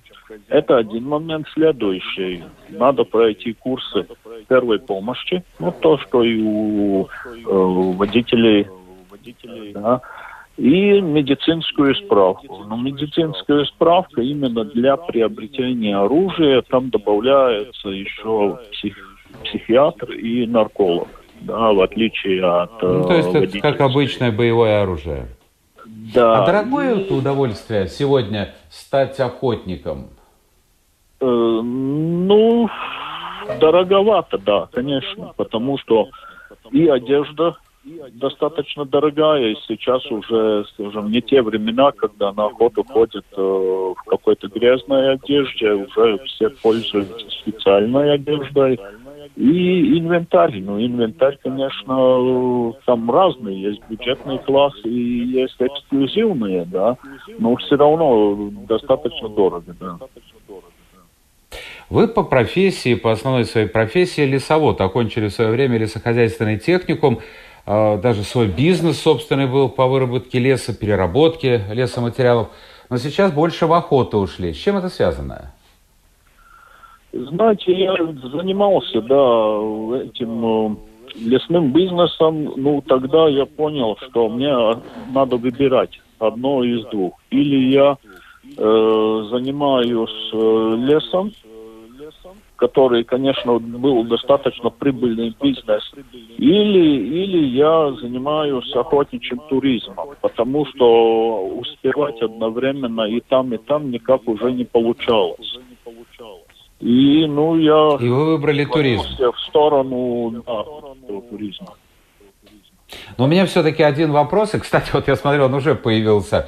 Это 0.49 0.79
один 0.79 1.07
момент. 1.07 1.47
Следующий. 1.53 2.43
Надо 2.67 3.05
пройти 3.05 3.53
курсы 3.53 4.05
первой 4.49 4.79
помощи. 4.79 5.43
Ну, 5.59 5.73
то, 5.79 5.97
что 5.99 6.23
и 6.23 6.41
у 6.41 7.05
э, 7.05 7.07
водителей, 7.45 8.67
да, 9.73 10.01
и 10.61 11.01
медицинскую 11.01 11.95
справку. 11.95 12.63
Но 12.67 12.77
медицинская 12.77 13.65
справка 13.65 14.21
именно 14.21 14.63
для 14.63 14.95
приобретения 14.95 15.97
оружия, 15.97 16.61
там 16.61 16.91
добавляется 16.91 17.89
еще 17.89 18.59
псих, 18.71 18.95
психиатр 19.43 20.11
и 20.11 20.45
нарколог, 20.45 21.07
да, 21.39 21.73
в 21.73 21.81
отличие 21.81 22.45
от 22.45 22.79
ну, 22.83 23.07
То 23.07 23.15
есть 23.15 23.33
это 23.33 23.59
как 23.59 23.81
обычное 23.81 24.31
боевое 24.31 24.83
оружие. 24.83 25.29
Да. 26.13 26.43
А 26.43 26.45
дорогое 26.45 26.95
это 26.95 27.15
удовольствие 27.15 27.87
сегодня 27.87 28.53
стать 28.69 29.19
охотником? 29.19 30.09
Э, 31.21 31.25
ну, 31.25 32.69
дороговато, 33.59 34.37
да, 34.37 34.69
конечно, 34.71 35.33
потому 35.35 35.79
что 35.79 36.09
и 36.71 36.87
одежда 36.87 37.55
достаточно 38.11 38.85
дорогая, 38.85 39.51
и 39.51 39.57
сейчас 39.67 40.05
уже, 40.11 40.65
скажем, 40.73 41.09
не 41.09 41.21
те 41.21 41.41
времена, 41.41 41.91
когда 41.91 42.31
на 42.31 42.45
охоту 42.45 42.83
ходят 42.83 43.25
э, 43.35 43.41
в 43.41 44.03
какой-то 44.05 44.47
грязной 44.49 45.13
одежде, 45.13 45.73
уже 45.73 46.19
все 46.25 46.49
пользуются 46.49 47.29
специальной 47.41 48.13
одеждой. 48.13 48.79
И 49.35 49.97
инвентарь, 49.97 50.59
ну 50.61 50.79
инвентарь, 50.79 51.37
конечно, 51.41 52.73
там 52.85 53.09
разный, 53.09 53.55
есть 53.55 53.81
бюджетный 53.89 54.39
класс 54.39 54.73
и 54.83 54.89
есть 54.89 55.55
эксклюзивные, 55.59 56.65
да, 56.65 56.97
но 57.39 57.55
все 57.55 57.77
равно 57.77 58.51
достаточно 58.67 59.29
дорого, 59.29 59.75
да. 59.79 59.97
Вы 61.89 62.07
по 62.07 62.23
профессии, 62.23 62.95
по 62.95 63.11
основной 63.11 63.43
своей 63.43 63.67
профессии 63.67 64.21
лесовод, 64.21 64.79
окончили 64.79 65.27
в 65.27 65.33
свое 65.33 65.51
время 65.51 65.77
лесохозяйственный 65.77 66.57
техникум. 66.57 67.19
А, 67.65 67.97
даже 67.97 68.23
свой 68.23 68.47
бизнес 68.47 68.99
собственный 68.99 69.47
был 69.47 69.69
по 69.69 69.87
выработке 69.87 70.39
леса, 70.39 70.73
переработке 70.73 71.63
лесоматериалов. 71.71 72.49
Но 72.89 72.97
сейчас 72.97 73.31
больше 73.31 73.67
в 73.67 73.73
охоту 73.73 74.17
ушли. 74.17 74.53
С 74.53 74.57
чем 74.57 74.77
это 74.77 74.89
связано? 74.89 75.53
Знаете, 77.13 77.73
я 77.73 77.95
занимался, 78.33 79.01
да, 79.01 80.03
этим 80.03 80.45
э, 80.45 80.75
лесным 81.15 81.71
бизнесом. 81.73 82.53
Ну, 82.55 82.81
тогда 82.87 83.27
я 83.27 83.45
понял, 83.45 83.97
что 83.97 84.29
мне 84.29 84.53
надо 85.13 85.35
выбирать 85.37 85.99
одно 86.19 86.63
из 86.63 86.85
двух. 86.87 87.13
Или 87.29 87.73
я 87.73 87.97
э, 88.57 89.27
занимаюсь 89.29 90.29
э, 90.33 90.75
лесом, 90.79 91.31
который, 92.61 93.03
конечно, 93.03 93.57
был 93.57 94.03
достаточно 94.03 94.69
прибыльный 94.69 95.35
бизнес, 95.41 95.81
или, 96.37 97.23
или 97.23 97.47
я 97.57 97.91
занимаюсь 97.99 98.71
охотничьим 98.75 99.39
туризмом, 99.49 100.09
потому 100.21 100.67
что 100.67 101.47
успевать 101.57 102.21
одновременно 102.21 103.01
и 103.01 103.19
там, 103.21 103.51
и 103.51 103.57
там 103.57 103.89
никак 103.89 104.27
уже 104.27 104.51
не 104.51 104.65
получалось. 104.65 105.57
И, 106.79 107.25
ну, 107.25 107.57
я... 107.57 107.97
И 107.99 108.07
вы 108.07 108.37
выбрали 108.37 108.65
туризм. 108.65 109.05
В 109.17 109.39
сторону 109.47 110.43
да, 110.45 110.63
туризма. 111.31 111.73
Но 113.17 113.23
у 113.23 113.27
меня 113.27 113.47
все-таки 113.47 113.81
один 113.81 114.11
вопрос, 114.11 114.53
и, 114.53 114.59
кстати, 114.59 114.91
вот 114.93 115.07
я 115.07 115.15
смотрю, 115.15 115.45
он 115.45 115.55
уже 115.55 115.73
появился. 115.73 116.47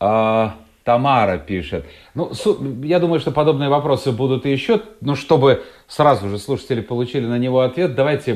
А, 0.00 0.54
Тамара 0.84 1.38
пишет. 1.38 1.86
Ну, 2.14 2.32
я 2.82 2.98
думаю, 2.98 3.20
что 3.20 3.30
подобные 3.30 3.68
вопросы 3.68 4.10
будут 4.10 4.46
и 4.46 4.50
еще. 4.50 4.80
Но 5.00 5.14
чтобы 5.14 5.62
сразу 5.86 6.28
же 6.28 6.38
слушатели 6.38 6.80
получили 6.80 7.26
на 7.26 7.38
него 7.38 7.60
ответ, 7.60 7.94
давайте 7.94 8.34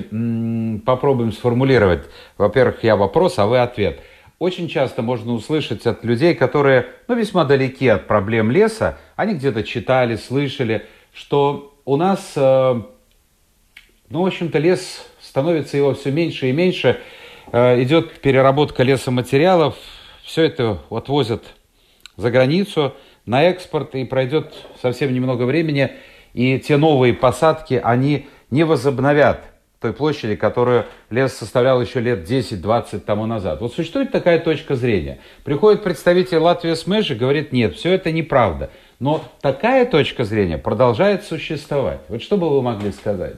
попробуем 0.85 1.33
сформулировать. 1.33 2.05
Во-первых, 2.38 2.85
я 2.85 2.97
вопрос, 2.97 3.38
а 3.38 3.47
вы 3.47 3.59
ответ. 3.59 4.00
Очень 4.38 4.69
часто 4.69 5.03
можно 5.03 5.33
услышать 5.33 5.87
от 5.87 6.05
людей, 6.05 6.35
которые 6.35 6.87
ну, 7.09 7.15
весьма 7.15 7.45
далеки 7.45 7.88
от 7.88 8.07
проблем 8.07 8.50
леса, 8.50 8.99
они 9.17 9.35
где-то 9.35 9.62
читали, 9.62 10.17
слышали, 10.17 10.85
что 11.15 11.75
у 11.87 11.97
нас, 11.97 12.35
э, 12.37 12.83
ну, 14.11 14.23
в 14.23 14.26
общем-то, 14.26 14.59
лес 14.59 15.07
становится 15.23 15.79
его 15.79 15.95
все 15.95 16.11
меньше 16.11 16.50
и 16.50 16.53
меньше, 16.53 17.00
э, 17.50 17.83
идет 17.83 18.21
переработка 18.21 18.83
лесоматериалов, 18.83 19.75
все 20.23 20.43
это 20.43 20.83
отвозят 20.91 21.43
за 22.16 22.30
границу 22.30 22.94
на 23.25 23.44
экспорт, 23.44 23.94
и 23.94 24.04
пройдет 24.04 24.54
совсем 24.80 25.12
немного 25.12 25.44
времени, 25.44 25.92
и 26.32 26.58
те 26.58 26.76
новые 26.76 27.14
посадки, 27.14 27.80
они 27.82 28.26
не 28.50 28.64
возобновят 28.64 29.44
той 29.80 29.92
площади, 29.92 30.37
которую 30.37 30.87
лес 31.11 31.35
составлял 31.35 31.80
еще 31.80 32.00
лет 32.00 32.28
10-20 32.28 33.00
тому 33.00 33.26
назад. 33.26 33.61
Вот 33.61 33.75
существует 33.75 34.11
такая 34.11 34.38
точка 34.38 34.75
зрения. 34.75 35.18
Приходит 35.44 35.82
представитель 35.82 36.38
Латвии 36.38 36.75
СМЭЖ 36.75 37.12
и 37.12 37.14
говорит, 37.14 37.52
нет, 37.52 37.76
все 37.76 37.92
это 37.92 38.11
неправда. 38.11 38.70
Но 38.99 39.23
такая 39.42 39.85
точка 39.85 40.25
зрения 40.25 40.58
продолжает 40.58 41.25
существовать. 41.25 42.00
Вот 42.08 42.23
что 42.23 42.37
бы 42.37 42.49
вы 42.49 42.62
могли 42.62 42.92
сказать? 42.92 43.37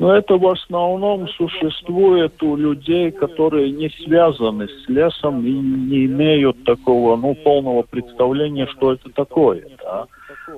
Но 0.00 0.16
это 0.16 0.38
в 0.38 0.48
основном 0.48 1.28
существует 1.28 2.42
у 2.42 2.56
людей, 2.56 3.10
которые 3.10 3.70
не 3.70 3.90
связаны 3.90 4.66
с 4.66 4.88
лесом 4.88 5.44
и 5.44 5.52
не 5.52 6.06
имеют 6.06 6.64
такого, 6.64 7.16
ну, 7.16 7.34
полного 7.34 7.82
представления, 7.82 8.66
что 8.68 8.94
это 8.94 9.10
такое. 9.10 9.62
Да? 9.84 10.06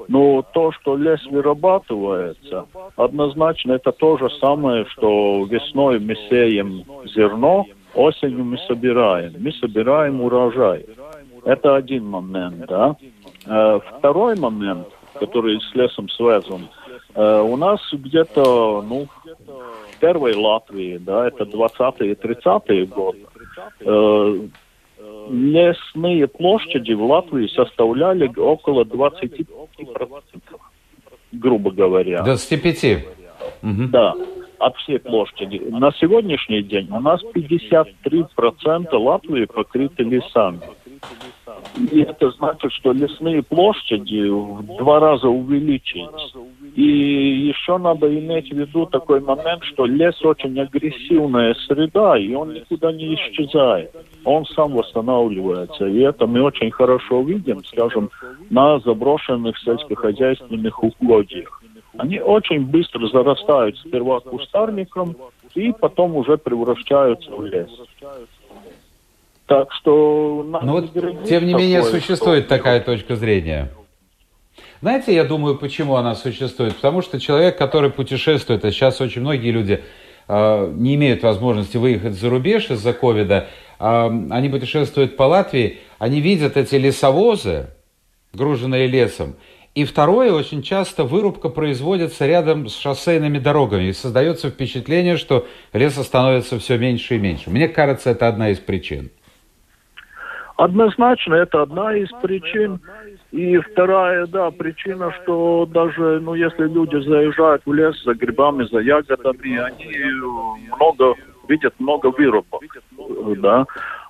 Но 0.07 0.43
то, 0.55 0.71
что 0.71 0.97
лес 0.97 1.21
вырабатывается, 1.27 2.67
однозначно 2.95 3.73
это 3.73 3.91
то 3.91 4.17
же 4.17 4.31
самое, 4.41 4.87
что 4.87 5.45
весной 5.51 5.99
мы 5.99 6.15
сеем 6.31 6.85
зерно, 7.13 7.67
осенью 7.97 8.45
мы 8.45 8.59
собираем. 8.69 9.33
Мы 9.41 9.51
собираем 9.55 10.21
урожай. 10.21 10.87
Это 11.45 11.75
один 11.75 12.07
момент, 12.07 12.65
да. 12.69 12.95
Э, 13.47 13.81
второй 13.99 14.39
момент, 14.39 14.87
который 15.19 15.61
с 15.61 15.75
лесом 15.75 16.09
связан– 16.11 16.69
у 17.15 17.57
нас 17.57 17.81
где-то, 17.93 18.83
ну, 18.89 19.07
в 19.27 19.99
первой 20.01 20.35
Латвии, 20.35 20.99
да, 20.99 21.29
это 21.29 21.45
20-е 21.45 22.13
и 22.13 22.15
30-е 22.15 22.87
годы, 22.87 23.27
э, 23.81 24.49
лесные 25.31 26.27
площади 26.27 26.93
в 26.93 27.05
Латвии 27.05 27.49
составляли 27.49 28.31
около 28.37 28.85
20%, 28.85 29.47
грубо 31.33 31.71
говоря. 31.71 32.23
25? 32.23 33.05
Угу. 33.63 33.89
Да, 33.91 34.15
от 34.59 34.77
всей 34.77 34.99
площади. 34.99 35.59
На 35.71 35.93
сегодняшний 35.93 36.63
день 36.63 36.89
у 36.91 37.01
нас 37.01 37.21
53% 37.35 38.97
Латвии 38.97 39.45
покрыты 39.47 40.05
лесами. 40.05 40.61
И 41.91 42.01
это 42.01 42.31
значит, 42.33 42.73
что 42.73 42.93
лесные 42.93 43.43
площади 43.43 44.29
в 44.29 44.63
два 44.79 45.01
раза 45.01 45.29
увеличились. 45.29 46.35
И 46.75 46.83
еще 47.49 47.79
надо 47.79 48.13
иметь 48.19 48.51
в 48.51 48.57
виду 48.57 48.87
такой 48.87 49.21
момент, 49.21 49.63
что 49.65 49.87
лес 49.87 50.23
очень 50.25 50.59
агрессивная 50.61 51.55
среда, 51.67 52.19
и 52.19 52.35
он 52.35 52.55
никуда 52.55 52.93
не 52.93 53.15
исчезает. 53.15 53.95
Он 54.25 54.45
сам 54.47 54.73
восстанавливается. 54.73 55.87
И 55.87 56.01
это 56.01 56.27
мы 56.27 56.43
очень 56.43 56.71
хорошо 56.71 57.23
видим, 57.23 57.65
скажем, 57.65 58.11
на 58.51 58.79
заброшенных 58.81 59.59
сельскохозяйственных 59.59 60.83
угодьях. 60.83 61.63
Они 61.99 62.21
очень 62.21 62.67
быстро 62.67 63.07
зарастают 63.07 63.77
сперва 63.79 64.21
кустарником 64.21 65.17
и 65.55 65.73
потом 65.73 66.17
уже 66.17 66.39
превращаются 66.39 67.31
в 67.31 67.45
лес. 67.45 67.71
Так 69.53 69.71
что... 69.75 70.47
Ну 70.63 70.73
вот, 70.73 70.95
тем 71.29 71.47
не 71.47 71.53
менее, 71.53 71.83
существует 71.83 72.49
такая 72.49 72.81
точка 72.81 73.17
зрения. 73.17 73.71
Знаете, 74.81 75.15
я 75.15 75.25
думаю, 75.25 75.59
почему 75.59 75.97
она 75.97 76.15
существует? 76.15 76.75
Потому 76.75 77.03
что 77.03 77.21
человек, 77.21 77.59
который 77.59 77.91
путешествует, 77.91 78.65
а 78.65 78.73
сейчас 78.73 79.03
очень 79.03 79.21
многие 79.21 79.51
люди 79.51 79.85
э, 80.27 80.73
не 80.75 80.95
имеют 80.95 81.23
возможности 81.23 81.77
выехать 81.77 82.15
за 82.15 82.31
рубеж 82.31 82.71
из-за 82.71 82.95
ковида, 82.95 83.49
э, 83.79 84.11
они 84.31 84.49
путешествуют 84.49 85.19
по 85.19 85.25
Латвии, 85.25 85.81
они 85.99 86.23
видят 86.23 86.57
эти 86.57 86.77
лесовозы, 86.77 87.67
груженные 88.33 88.87
лесом, 88.87 89.37
и 89.75 89.85
второе, 89.85 90.33
очень 90.33 90.63
часто 90.63 91.05
вырубка 91.05 91.51
производится 91.51 92.27
рядом 92.27 92.69
с 92.69 92.79
шоссейными 92.79 93.39
дорогами, 93.39 93.89
и 93.89 93.93
создается 93.93 94.49
впечатление, 94.49 95.19
что 95.19 95.47
леса 95.75 96.05
становится 96.05 96.59
все 96.59 96.79
меньше 96.79 97.17
и 97.17 97.19
меньше. 97.19 97.51
Мне 97.51 97.69
кажется, 97.69 98.09
это 98.09 98.29
одна 98.29 98.49
из 98.49 98.59
причин. 98.59 99.11
Однозначно, 100.63 101.35
это 101.35 101.63
одна 101.63 101.97
из 101.97 102.09
причин. 102.23 102.79
И 103.33 103.59
вторая, 103.59 104.27
да, 104.27 104.53
причина, 104.53 105.13
что 105.23 105.67
даже, 105.67 106.21
ну, 106.21 106.35
если 106.35 106.69
люди 106.69 107.05
заезжают 107.05 107.63
в 107.67 107.73
лес 107.73 108.01
за 108.05 108.15
грибами, 108.15 108.63
за 108.71 108.79
ягодами, 108.79 109.57
они 109.57 110.77
много 110.77 111.15
видят 111.49 111.75
много 111.81 112.13
вырубок, 112.17 112.63
да. 113.39 113.65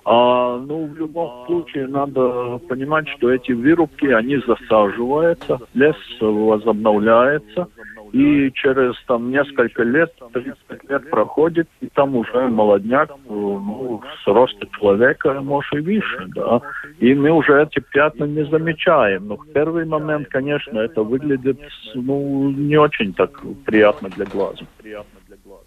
А, 0.05 0.59
ну, 0.59 0.85
в 0.85 0.95
любом 0.95 1.47
случае, 1.47 1.87
надо 1.87 2.59
понимать, 2.69 3.07
что 3.09 3.31
эти 3.31 3.53
вырубки, 3.53 4.05
они 4.05 4.37
засаживаются, 4.45 5.59
лес 5.73 5.95
возобновляется, 6.21 7.67
и 8.13 8.51
через 8.53 8.93
там 9.07 9.31
несколько 9.31 9.81
лет, 9.81 10.13
30 10.33 10.55
лет 10.87 11.09
проходит, 11.09 11.67
и 11.81 11.87
там 11.87 12.15
уже 12.15 12.47
молодняк 12.47 13.09
ну, 13.27 14.01
с 14.23 14.27
роста 14.27 14.67
человека, 14.79 15.41
может, 15.41 15.73
и 15.73 15.79
выше, 15.79 16.27
да. 16.35 16.61
И 16.99 17.15
мы 17.15 17.31
уже 17.31 17.63
эти 17.63 17.79
пятна 17.79 18.25
не 18.25 18.45
замечаем. 18.45 19.27
Но 19.27 19.37
в 19.37 19.47
первый 19.51 19.85
момент, 19.85 20.27
конечно, 20.29 20.77
это 20.77 21.01
выглядит 21.01 21.59
ну, 21.95 22.51
не 22.51 22.77
очень 22.77 23.13
так 23.13 23.31
приятно 23.65 24.09
для 24.09 24.25
глаза. 24.25 24.61
Приятно 24.77 25.19
для 25.27 25.37
глаза. 25.43 25.63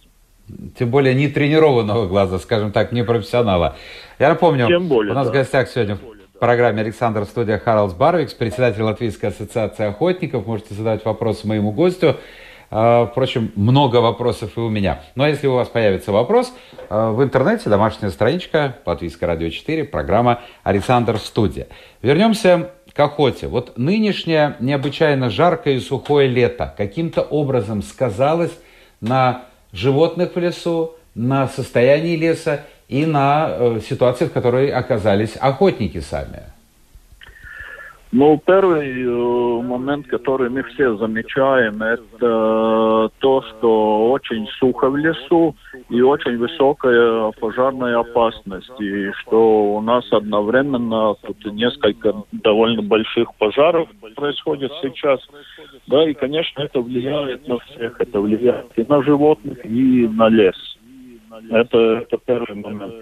Тем 0.78 0.90
более 0.90 1.14
не 1.14 1.26
тренированного 1.26 2.06
глаза, 2.06 2.38
скажем 2.38 2.70
так, 2.70 2.92
не 2.92 3.02
профессионала. 3.02 3.74
Я 4.20 4.28
напомню, 4.28 4.68
Тем 4.68 4.86
более, 4.86 5.10
у 5.10 5.14
нас 5.16 5.26
да. 5.26 5.32
в 5.32 5.34
гостях 5.34 5.66
сегодня 5.66 5.98
в 6.36 6.38
программе 6.38 6.82
Александр 6.82 7.24
Студия 7.24 7.58
Харлс 7.58 7.94
Барвикс, 7.94 8.34
председатель 8.34 8.82
Латвийской 8.82 9.26
ассоциации 9.30 9.86
охотников. 9.86 10.46
Можете 10.46 10.74
задать 10.74 11.02
вопросы 11.06 11.46
моему 11.46 11.72
гостю. 11.72 12.16
А, 12.70 13.06
впрочем, 13.06 13.52
много 13.56 13.96
вопросов 13.96 14.58
и 14.58 14.60
у 14.60 14.68
меня. 14.68 15.00
Но 15.14 15.22
ну, 15.22 15.24
а 15.24 15.28
если 15.30 15.46
у 15.46 15.54
вас 15.54 15.68
появится 15.68 16.12
вопрос, 16.12 16.52
а, 16.90 17.12
в 17.12 17.22
интернете 17.22 17.70
домашняя 17.70 18.10
страничка 18.10 18.76
Латвийское 18.84 19.26
радио 19.26 19.48
4, 19.48 19.84
программа 19.84 20.42
Александр 20.62 21.16
Студия. 21.16 21.68
Вернемся 22.02 22.72
к 22.92 23.00
охоте. 23.00 23.46
Вот 23.46 23.78
нынешнее 23.78 24.56
необычайно 24.60 25.30
жаркое 25.30 25.76
и 25.76 25.80
сухое 25.80 26.28
лето 26.28 26.74
каким-то 26.76 27.22
образом 27.22 27.82
сказалось 27.82 28.52
на 29.00 29.44
животных 29.72 30.34
в 30.34 30.38
лесу, 30.38 30.96
на 31.14 31.48
состоянии 31.48 32.14
леса 32.14 32.66
и 32.88 33.06
на 33.06 33.48
э, 33.48 33.80
ситуации, 33.80 34.26
в 34.26 34.32
которой 34.32 34.70
оказались 34.70 35.36
охотники 35.36 35.98
сами? 36.00 36.42
Ну, 38.12 38.40
первый 38.46 39.02
э, 39.02 39.62
момент, 39.62 40.06
который 40.06 40.48
мы 40.48 40.62
все 40.62 40.96
замечаем, 40.96 41.82
это 41.82 43.10
то, 43.18 43.42
что 43.42 44.10
очень 44.12 44.46
сухо 44.58 44.88
в 44.88 44.96
лесу 44.96 45.56
и 45.90 46.00
очень 46.00 46.38
высокая 46.38 47.32
пожарная 47.32 47.98
опасность. 47.98 48.70
И 48.80 49.10
что 49.20 49.74
у 49.74 49.80
нас 49.80 50.04
одновременно 50.12 51.14
тут 51.26 51.44
несколько 51.52 52.14
довольно 52.30 52.80
больших 52.82 53.34
пожаров 53.34 53.88
происходит 54.14 54.72
сейчас. 54.80 55.20
Да, 55.88 56.08
и, 56.08 56.14
конечно, 56.14 56.62
это 56.62 56.80
влияет 56.80 57.46
на 57.48 57.58
всех. 57.58 58.00
Это 58.00 58.20
влияет 58.20 58.66
и 58.76 58.84
на 58.88 59.02
животных, 59.02 59.58
и 59.64 60.08
на 60.08 60.28
лес. 60.28 60.75
Это, 61.50 61.78
это 61.78 62.18
первый 62.24 62.54
момент. 62.54 62.94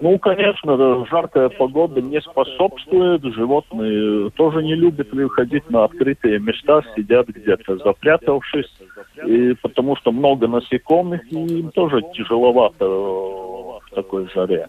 Ну, 0.00 0.18
конечно, 0.18 1.06
жаркая 1.06 1.48
погода 1.48 2.00
не 2.00 2.20
способствует. 2.20 3.22
Животные 3.34 4.30
тоже 4.30 4.62
не 4.62 4.74
любят 4.74 5.12
выходить 5.12 5.68
на 5.70 5.84
открытые 5.84 6.38
места, 6.38 6.82
сидят 6.96 7.28
где-то 7.28 7.78
запрятавшись, 7.78 8.72
и 9.26 9.54
потому 9.62 9.96
что 9.96 10.12
много 10.12 10.46
насекомых, 10.48 11.20
и 11.32 11.36
им 11.36 11.70
тоже 11.70 12.02
тяжеловато 12.14 12.86
в 12.86 13.90
такой 13.94 14.28
жаре. 14.30 14.68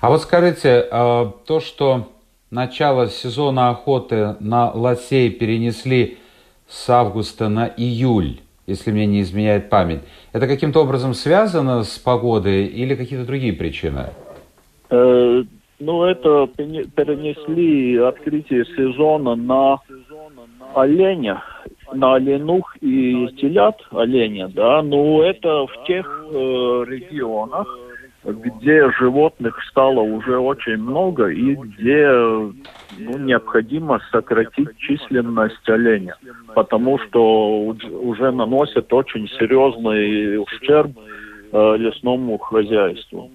А 0.00 0.10
вот 0.10 0.22
скажите, 0.22 0.86
а, 0.90 1.32
то, 1.46 1.60
что 1.60 2.08
начало 2.50 3.08
сезона 3.08 3.70
охоты 3.70 4.36
на 4.40 4.70
лосей 4.70 5.30
перенесли 5.30 6.18
с 6.68 6.88
августа 6.90 7.48
на 7.48 7.66
июль, 7.66 8.40
если 8.66 8.92
мне 8.92 9.06
не 9.06 9.22
изменяет 9.22 9.68
память. 9.68 10.00
Это 10.32 10.46
каким-то 10.46 10.80
образом 10.80 11.14
связано 11.14 11.82
с 11.82 11.98
погодой 11.98 12.66
или 12.66 12.94
какие-то 12.94 13.26
другие 13.26 13.52
причины? 13.52 14.06
Э, 14.90 15.42
ну, 15.78 16.04
это 16.04 16.46
перенесли 16.56 17.96
открытие 17.96 18.64
сезона 18.64 19.34
на 19.34 19.78
оленя, 20.74 21.42
на 21.92 22.14
оленух 22.14 22.76
и 22.80 23.28
телят 23.40 23.80
оленя, 23.90 24.48
да, 24.48 24.82
но 24.82 25.22
это 25.22 25.66
в 25.66 25.86
тех 25.86 26.06
э, 26.30 26.84
регионах, 26.88 27.66
где 28.24 28.90
животных 28.92 29.58
стало 29.70 30.00
уже 30.00 30.38
очень 30.38 30.76
много 30.76 31.28
и 31.28 31.54
где 31.54 32.08
ну, 32.08 33.18
необходимо 33.18 34.00
сократить 34.10 34.76
численность 34.78 35.68
оленя, 35.68 36.16
потому 36.54 36.98
что 36.98 37.74
уже 38.02 38.30
наносят 38.30 38.92
очень 38.92 39.28
серьезный 39.28 40.38
ущерб 40.38 40.96
э, 41.52 41.76
лесному 41.78 42.38
хозяйству. 42.38 43.30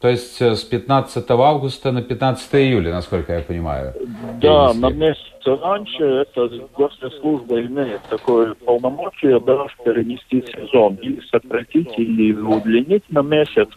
То 0.00 0.08
есть 0.08 0.40
э, 0.40 0.54
с 0.54 0.62
15 0.62 1.30
августа 1.30 1.92
на 1.92 2.02
15 2.02 2.54
июля, 2.54 2.92
насколько 2.92 3.32
я 3.32 3.40
понимаю? 3.40 3.94
Да, 4.40 4.72
на 4.74 4.90
месяц 4.90 5.18
раньше, 5.44 6.04
это 6.04 6.48
госслужба 6.76 7.60
имеет 7.60 8.02
такое 8.08 8.54
полномочие, 8.54 9.40
да, 9.40 9.66
перенести 9.84 10.44
сезон, 10.46 10.96
или 10.96 11.20
сократить, 11.30 11.98
или 11.98 12.32
удлинить 12.32 13.04
на 13.10 13.22
месяц. 13.22 13.68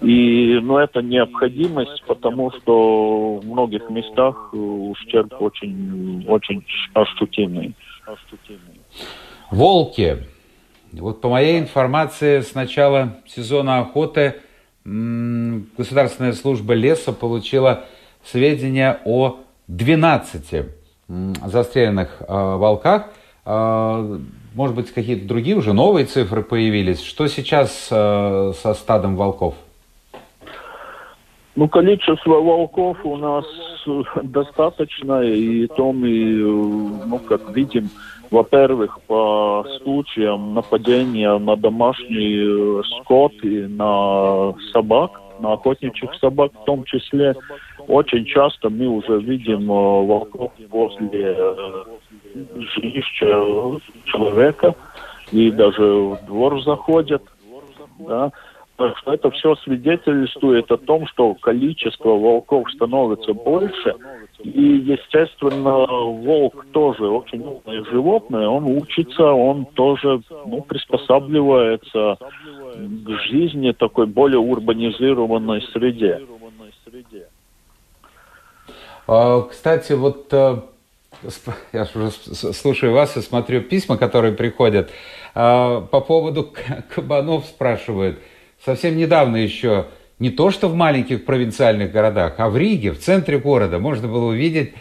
И, 0.00 0.58
ну, 0.62 0.78
это 0.78 1.02
необходимость, 1.02 2.02
потому 2.06 2.50
что 2.52 3.36
в 3.36 3.46
многих 3.46 3.88
местах 3.90 4.52
ущерб 4.52 5.34
очень, 5.40 6.24
очень 6.28 6.64
ощутимый. 6.94 7.74
Волки. 9.50 10.18
Вот 10.92 11.20
по 11.20 11.28
моей 11.28 11.58
информации, 11.58 12.40
с 12.40 12.54
начала 12.54 13.16
сезона 13.26 13.78
охоты 13.78 14.34
Государственная 14.84 16.32
служба 16.32 16.74
леса 16.74 17.12
получила 17.12 17.84
сведения 18.24 19.00
о 19.04 19.40
12 19.68 20.81
застреленных 21.46 22.16
э, 22.20 22.24
волках. 22.28 23.10
Э, 23.44 24.18
может 24.54 24.76
быть, 24.76 24.92
какие-то 24.92 25.26
другие 25.26 25.56
уже 25.56 25.72
новые 25.72 26.06
цифры 26.06 26.42
появились. 26.42 27.02
Что 27.02 27.26
сейчас 27.26 27.88
э, 27.90 28.52
со 28.54 28.74
стадом 28.74 29.16
волков? 29.16 29.54
Ну, 31.54 31.68
количество 31.68 32.40
волков 32.40 32.98
у 33.04 33.16
нас 33.16 33.44
достаточно, 34.22 35.22
и 35.22 35.66
то 35.66 35.92
мы, 35.92 36.08
ну, 37.06 37.18
как 37.18 37.54
видим, 37.54 37.90
во-первых, 38.30 38.98
по 39.06 39.66
случаям 39.82 40.54
нападения 40.54 41.36
на 41.36 41.56
домашний 41.56 42.82
скот 43.00 43.32
и 43.42 43.66
на 43.66 44.54
собак, 44.72 45.20
на 45.40 45.52
охотничьих 45.52 46.14
собак 46.14 46.52
в 46.54 46.64
том 46.64 46.84
числе, 46.84 47.34
очень 47.88 48.24
часто 48.24 48.70
мы 48.70 48.86
уже 48.86 49.20
видим 49.20 49.70
э, 49.70 49.74
волков 49.74 50.52
возле 50.68 51.34
э, 51.36 51.84
жилища 52.74 53.80
человека 54.04 54.74
и 55.30 55.50
даже 55.50 55.82
в 55.82 56.18
двор 56.26 56.62
заходят. 56.62 57.22
Да. 57.98 58.32
Так 58.76 58.96
что 58.98 59.12
это 59.12 59.30
все 59.30 59.54
свидетельствует 59.56 60.70
о 60.72 60.76
том, 60.76 61.06
что 61.06 61.34
количество 61.34 62.10
волков 62.10 62.70
становится 62.72 63.32
больше. 63.32 63.94
И, 64.42 64.60
естественно, 64.60 65.86
волк 65.86 66.66
тоже 66.72 67.06
очень 67.06 67.42
умное 67.42 67.84
животное, 67.84 68.48
он 68.48 68.64
учится, 68.64 69.24
он 69.24 69.66
тоже 69.66 70.22
ну, 70.46 70.62
приспосабливается 70.62 72.16
к 72.74 73.10
жизни 73.28 73.70
такой 73.72 74.06
более 74.06 74.40
урбанизированной 74.40 75.62
среде. 75.72 76.20
А, 79.14 79.42
кстати, 79.42 79.92
вот 79.92 80.28
э, 80.30 80.56
я 81.74 81.82
уже 81.82 82.10
слушаю 82.54 82.94
вас 82.94 83.14
и 83.18 83.20
смотрю 83.20 83.60
письма, 83.60 83.98
которые 83.98 84.32
приходят. 84.32 84.90
А, 85.34 85.82
по 85.82 86.00
поводу 86.00 86.54
кабанов 86.94 87.44
спрашивают. 87.44 88.20
Совсем 88.64 88.96
недавно 88.96 89.36
еще 89.36 89.88
не 90.18 90.30
то, 90.30 90.50
что 90.50 90.68
в 90.68 90.74
маленьких 90.74 91.26
провинциальных 91.26 91.92
городах, 91.92 92.36
а 92.38 92.48
в 92.48 92.56
Риге, 92.56 92.92
в 92.92 93.00
центре 93.00 93.38
города, 93.38 93.78
можно 93.78 94.08
было 94.08 94.30
увидеть 94.30 94.72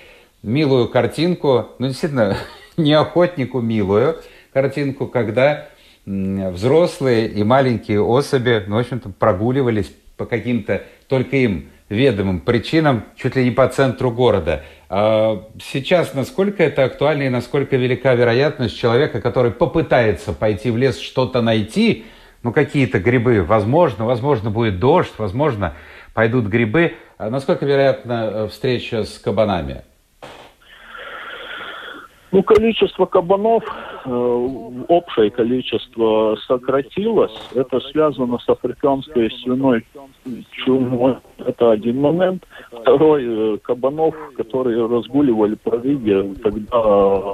милую 0.44 0.88
картинку, 0.88 1.67
ну, 1.78 1.88
действительно, 1.88 2.38
не 2.78 2.94
охотнику 2.94 3.60
милую 3.60 4.15
картинку, 4.54 5.08
когда 5.08 5.67
взрослые 6.06 7.28
и 7.28 7.44
маленькие 7.44 8.02
особи, 8.02 8.63
ну, 8.65 8.78
в 8.78 8.80
общем-то, 8.80 9.10
прогуливались 9.10 9.91
по 10.15 10.26
каким-то 10.26 10.84
только 11.10 11.36
им 11.36 11.70
ведомым 11.91 12.39
причинам 12.39 13.04
чуть 13.17 13.36
ли 13.36 13.43
не 13.43 13.51
по 13.51 13.67
центру 13.67 14.12
города. 14.12 14.63
А 14.89 15.47
сейчас 15.62 16.13
насколько 16.13 16.63
это 16.63 16.86
актуально 16.86 17.23
и 17.23 17.30
насколько 17.30 17.75
велика 17.75 18.13
вероятность 18.15 18.77
человека, 18.77 19.21
который 19.21 19.51
попытается 19.51 20.34
пойти 20.34 20.71
в 20.71 20.77
лес 20.77 20.99
что-то 20.99 21.41
найти, 21.41 22.06
ну 22.43 22.54
какие-то 22.54 22.99
грибы, 22.99 23.43
возможно, 23.43 24.06
возможно 24.06 24.49
будет 24.49 24.80
дождь, 24.80 25.13
возможно 25.17 25.75
пойдут 26.13 26.45
грибы, 26.45 26.95
а 27.17 27.30
насколько 27.30 27.65
вероятна 27.65 28.32
э, 28.34 28.47
встреча 28.47 29.04
с 29.04 29.19
кабанами? 29.19 29.84
Ну, 32.32 32.41
количество 32.43 33.06
кабанов, 33.06 33.63
общее 34.06 35.30
количество 35.32 36.38
сократилось. 36.48 37.34
Это 37.54 37.80
связано 37.80 38.38
с 38.40 38.50
африканской 38.50 39.32
свиной 39.44 39.86
чумой. 40.52 41.18
Это 41.38 41.72
один 41.72 42.02
момент. 42.02 42.46
Второй, 42.72 43.24
э, 43.26 43.58
кабанов, 43.58 44.16
которые 44.36 44.86
разгуливали 44.88 45.56
по 45.56 45.76
Риге, 45.76 46.36
тогда 46.44 46.78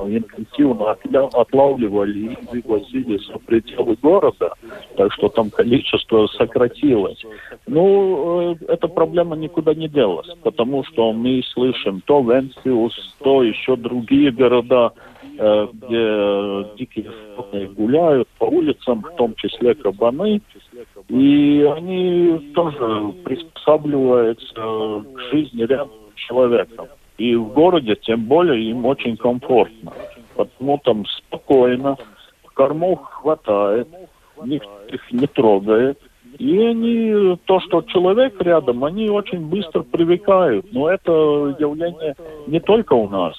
интенсивно 0.08 0.92
отлавливали 1.34 2.20
и 2.34 2.38
вывозили 2.52 3.18
за 3.18 3.40
пределы 3.40 3.98
города. 4.02 4.54
Так 4.96 5.12
что 5.14 5.30
там 5.30 5.50
количество 5.50 6.28
сократилось. 6.28 7.24
Ну, 7.68 8.54
э, 8.54 8.56
эта 8.68 8.88
проблема 8.88 9.36
никуда 9.36 9.74
не 9.74 9.88
делась, 9.88 10.30
потому 10.44 10.84
что 10.86 11.14
мы 11.14 11.42
слышим 11.54 12.02
то 12.06 12.22
Венсиус, 12.22 13.16
то 13.20 13.44
еще 13.44 13.76
другие 13.76 14.32
города, 14.32 14.94
э, 14.96 15.17
где 15.34 16.76
дикие 16.78 17.12
животные 17.12 17.68
гуляют 17.68 18.28
по 18.40 18.46
улицам, 18.46 19.02
в 19.02 19.16
том 19.16 19.36
числе 19.36 19.76
кабаны, 19.76 20.42
и 21.10 21.72
они 21.76 22.52
тоже 22.56 23.14
приспосабливаются 23.24 24.54
к 24.54 25.20
жизни 25.32 25.64
рядом 25.64 25.90
с 26.16 26.20
человеком. 26.28 26.88
И 27.18 27.36
в 27.36 27.54
городе 27.54 27.96
тем 27.96 28.26
более 28.26 28.70
им 28.70 28.86
очень 28.86 29.18
комфортно, 29.18 29.94
потому 30.36 30.80
там 30.84 31.06
спокойно, 31.06 31.98
кормов 32.54 33.00
хватает, 33.04 33.88
никто 34.44 34.70
их 34.92 35.12
не 35.12 35.28
трогает, 35.28 36.00
и 36.38 36.60
они, 36.60 37.38
то, 37.46 37.60
что 37.62 37.82
человек 37.84 38.40
рядом, 38.42 38.84
они 38.84 39.10
очень 39.10 39.48
быстро 39.48 39.82
привыкают. 39.82 40.72
Но 40.72 40.90
это 40.90 41.56
явление 41.58 42.16
не 42.46 42.60
только 42.60 42.94
у 42.94 43.10
нас. 43.10 43.36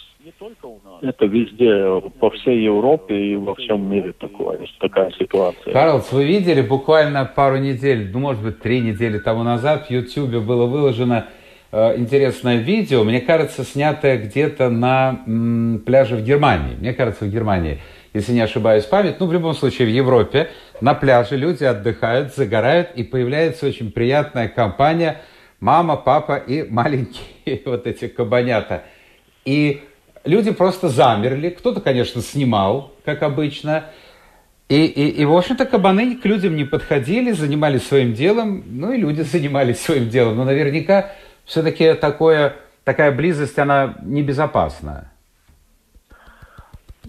Это 1.03 1.27
везде, 1.27 2.01
по 2.19 2.31
всей 2.31 2.63
Европе 2.63 3.15
и 3.15 3.37
во 3.37 3.55
всем 3.55 3.91
мире 3.91 4.13
такое, 4.13 4.61
такая 4.81 5.11
ситуация. 5.19 5.73
Карлс, 5.73 6.13
вы 6.13 6.25
видели 6.25 6.61
буквально 6.61 7.25
пару 7.25 7.59
недель, 7.59 8.11
ну, 8.13 8.21
может 8.21 8.43
быть, 8.43 8.61
три 8.61 8.81
недели 8.81 9.19
тому 9.19 9.43
назад 9.43 9.87
в 9.87 9.91
YouTube 9.91 10.45
было 10.45 10.67
выложено 10.67 11.27
э, 11.73 11.99
интересное 11.99 12.57
видео, 12.57 13.05
мне 13.05 13.21
кажется, 13.21 13.65
снятое 13.65 14.19
где-то 14.19 14.71
на 14.71 15.23
м, 15.27 15.83
пляже 15.85 16.17
в 16.17 16.25
Германии. 16.25 16.77
Мне 16.79 16.93
кажется, 16.93 17.25
в 17.25 17.31
Германии 17.31 17.79
если 18.15 18.33
не 18.33 18.41
ошибаюсь 18.41 18.85
память. 18.85 19.21
Ну, 19.21 19.27
в 19.27 19.33
любом 19.33 19.55
случае, 19.55 19.87
в 19.87 19.91
Европе 19.91 20.49
на 20.81 20.95
пляже 20.95 21.37
люди 21.37 21.63
отдыхают, 21.63 22.35
загорают, 22.35 22.91
и 22.97 23.05
появляется 23.05 23.67
очень 23.67 23.93
приятная 23.93 24.49
компания 24.49 25.21
мама, 25.61 25.97
папа 25.97 26.37
и 26.37 26.69
маленькие 26.69 27.63
вот 27.65 27.87
эти 27.87 28.09
кабанята. 28.09 28.85
И 29.45 29.83
люди 30.29 30.53
просто 30.53 30.89
замерли. 30.89 31.49
Кто-то, 31.49 31.81
конечно, 31.81 32.21
снимал, 32.23 32.93
как 33.05 33.23
обычно. 33.23 33.85
И, 34.69 34.85
и, 34.85 35.09
и, 35.09 35.25
в 35.25 35.35
общем-то, 35.35 35.65
кабаны 35.65 36.17
к 36.17 36.25
людям 36.27 36.55
не 36.55 36.65
подходили, 36.65 37.33
занимались 37.33 37.87
своим 37.87 38.13
делом, 38.13 38.63
ну 38.67 38.93
и 38.93 38.99
люди 38.99 39.23
занимались 39.33 39.81
своим 39.81 40.11
делом. 40.11 40.37
Но 40.37 40.45
наверняка 40.45 41.13
все-таки 41.45 41.95
такое, 41.95 42.57
такая 42.85 43.11
близость, 43.11 43.59
она 43.59 43.97
небезопасна. 44.03 45.11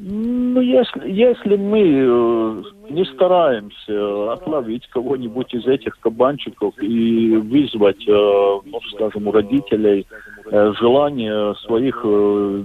Ну, 0.02 0.62
если, 0.62 1.12
если 1.12 1.58
мы 1.58 1.82
э, 1.82 2.64
не 2.90 3.04
стараемся 3.04 4.32
отловить 4.32 4.88
кого-нибудь 4.88 5.54
из 5.54 5.68
этих 5.68 6.00
кабанчиков 6.00 6.74
и 6.82 7.36
вызвать, 7.36 8.08
э, 8.08 8.12
ну, 8.12 8.80
скажем, 8.94 9.28
у 9.28 9.34
родителей 9.34 10.08
э, 10.46 10.74
желание 10.80 11.54
своих 11.66 11.98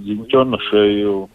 детенышей 0.01 1.27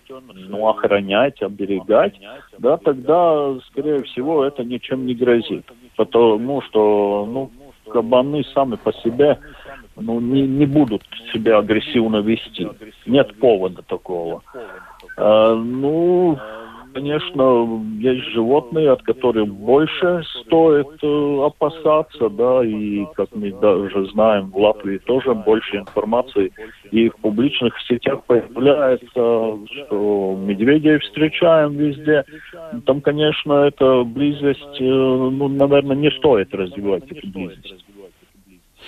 ну, 0.48 0.68
охранять, 0.68 1.42
оберегать, 1.42 2.18
да, 2.56 2.78
тогда, 2.78 3.58
скорее 3.66 4.02
всего, 4.04 4.42
это 4.42 4.64
ничем 4.64 5.04
не 5.04 5.14
грозит. 5.14 5.66
Потому 5.96 6.62
что, 6.62 7.28
ну, 7.30 7.50
кабаны 7.92 8.42
сами 8.54 8.76
по 8.76 8.94
себе 8.94 9.38
ну, 9.96 10.18
не, 10.18 10.42
не 10.46 10.64
будут 10.64 11.02
себя 11.30 11.58
агрессивно 11.58 12.22
вести. 12.22 12.66
Нет 13.04 13.38
повода 13.38 13.82
такого. 13.82 14.42
А, 15.16 15.54
ну, 15.54 16.38
конечно, 16.92 17.82
есть 17.98 18.24
животные, 18.32 18.90
от 18.90 19.02
которых 19.02 19.48
больше 19.48 20.22
стоит 20.40 20.88
э, 21.02 21.42
опасаться, 21.44 22.28
да, 22.30 22.64
и, 22.64 23.06
как 23.14 23.28
мы 23.34 23.52
даже 23.52 24.06
знаем, 24.12 24.50
в 24.50 24.56
Латвии 24.58 24.98
тоже 24.98 25.34
больше 25.34 25.78
информации 25.78 26.52
и 26.90 27.08
в 27.08 27.16
публичных 27.16 27.74
сетях 27.88 28.24
появляется, 28.24 29.08
что 29.10 30.36
медведей 30.38 30.98
встречаем 30.98 31.76
везде. 31.76 32.24
Там, 32.86 33.00
конечно, 33.00 33.64
эта 33.64 34.02
близость, 34.04 34.80
э, 34.80 34.84
ну, 34.84 35.48
наверное, 35.48 35.96
не 35.96 36.10
стоит 36.10 36.54
развивать 36.54 37.04
эту 37.10 37.28
близость. 37.28 37.84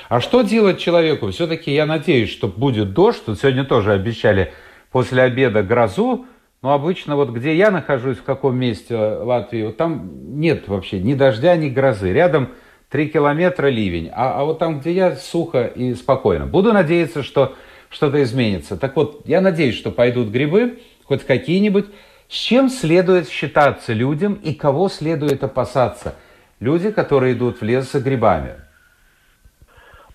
А 0.08 0.20
что 0.20 0.42
делать 0.42 0.78
человеку? 0.78 1.30
Все-таки 1.30 1.72
я 1.72 1.86
надеюсь, 1.86 2.30
что 2.30 2.48
будет 2.48 2.92
дождь. 2.92 3.22
Тут 3.24 3.38
сегодня 3.38 3.64
тоже 3.64 3.92
обещали 3.92 4.52
после 4.92 5.22
обеда 5.22 5.62
грозу, 5.62 6.26
но 6.62 6.72
обычно 6.72 7.16
вот 7.16 7.30
где 7.30 7.56
я 7.56 7.70
нахожусь, 7.70 8.18
в 8.18 8.22
каком 8.22 8.56
месте 8.56 8.96
Латвии, 8.96 9.64
вот 9.64 9.76
там 9.76 10.38
нет 10.38 10.68
вообще 10.68 11.00
ни 11.00 11.14
дождя, 11.14 11.56
ни 11.56 11.68
грозы. 11.68 12.12
Рядом 12.12 12.50
три 12.88 13.08
километра 13.08 13.66
ливень, 13.66 14.10
а, 14.12 14.40
а 14.40 14.44
вот 14.44 14.58
там, 14.58 14.78
где 14.78 14.92
я, 14.92 15.16
сухо 15.16 15.64
и 15.66 15.94
спокойно. 15.94 16.46
Буду 16.46 16.72
надеяться, 16.72 17.22
что 17.22 17.56
что-то 17.88 18.22
изменится. 18.22 18.76
Так 18.76 18.94
вот, 18.96 19.22
я 19.26 19.40
надеюсь, 19.40 19.74
что 19.74 19.90
пойдут 19.90 20.28
грибы, 20.28 20.80
хоть 21.04 21.24
какие-нибудь. 21.24 21.86
С 22.28 22.34
чем 22.34 22.70
следует 22.70 23.28
считаться 23.28 23.92
людям 23.92 24.34
и 24.34 24.54
кого 24.54 24.88
следует 24.88 25.44
опасаться? 25.44 26.14
Люди, 26.60 26.90
которые 26.90 27.34
идут 27.34 27.60
в 27.60 27.64
лес 27.64 27.92
за 27.92 28.00
грибами. 28.00 28.52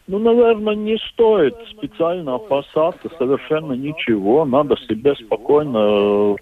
Ну, 0.08 0.20
наверное, 0.20 0.76
не 0.76 0.98
стоит 1.12 1.56
специально 1.70 2.36
опасаться 2.36 3.10
совершенно 3.18 3.74
ничего. 3.74 4.46
Надо 4.46 4.78
себе 4.88 5.16
спокойно 5.16 6.38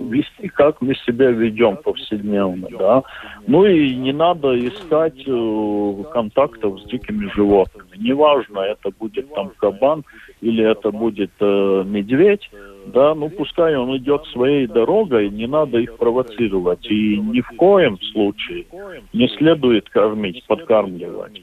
вести, 0.00 0.48
как 0.48 0.80
мы 0.80 0.94
себя 1.06 1.30
ведем 1.30 1.76
повседневно, 1.76 2.68
да. 2.78 3.02
Ну 3.46 3.64
и 3.66 3.94
не 3.94 4.12
надо 4.12 4.58
искать 4.66 5.22
э, 5.26 6.04
контактов 6.12 6.80
с 6.80 6.84
дикими 6.86 7.30
животными. 7.34 7.88
Неважно, 7.96 8.60
это 8.60 8.90
будет 8.98 9.32
там 9.34 9.50
кабан 9.58 10.04
или 10.40 10.64
это 10.64 10.90
будет 10.90 11.30
э, 11.40 11.84
медведь, 11.86 12.50
да, 12.86 13.14
ну 13.14 13.28
пускай 13.28 13.76
он 13.76 13.96
идет 13.98 14.24
своей 14.26 14.66
дорогой, 14.66 15.28
не 15.30 15.46
надо 15.46 15.78
их 15.78 15.96
провоцировать. 15.96 16.90
И 16.90 17.18
ни 17.18 17.40
в 17.40 17.48
коем 17.56 17.98
случае 18.12 18.66
не 19.12 19.28
следует 19.28 19.88
кормить, 19.90 20.44
подкармливать. 20.46 21.42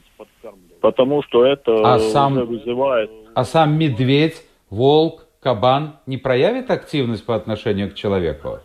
Потому 0.80 1.22
что 1.22 1.44
это 1.44 1.94
а 1.94 1.98
сам, 1.98 2.34
вызывает... 2.46 3.10
А 3.34 3.44
сам 3.44 3.78
медведь, 3.78 4.44
волк, 4.70 5.26
кабан 5.40 5.96
не 6.06 6.16
проявит 6.16 6.70
активность 6.70 7.24
по 7.24 7.34
отношению 7.34 7.90
к 7.90 7.94
человеку? 7.94 8.58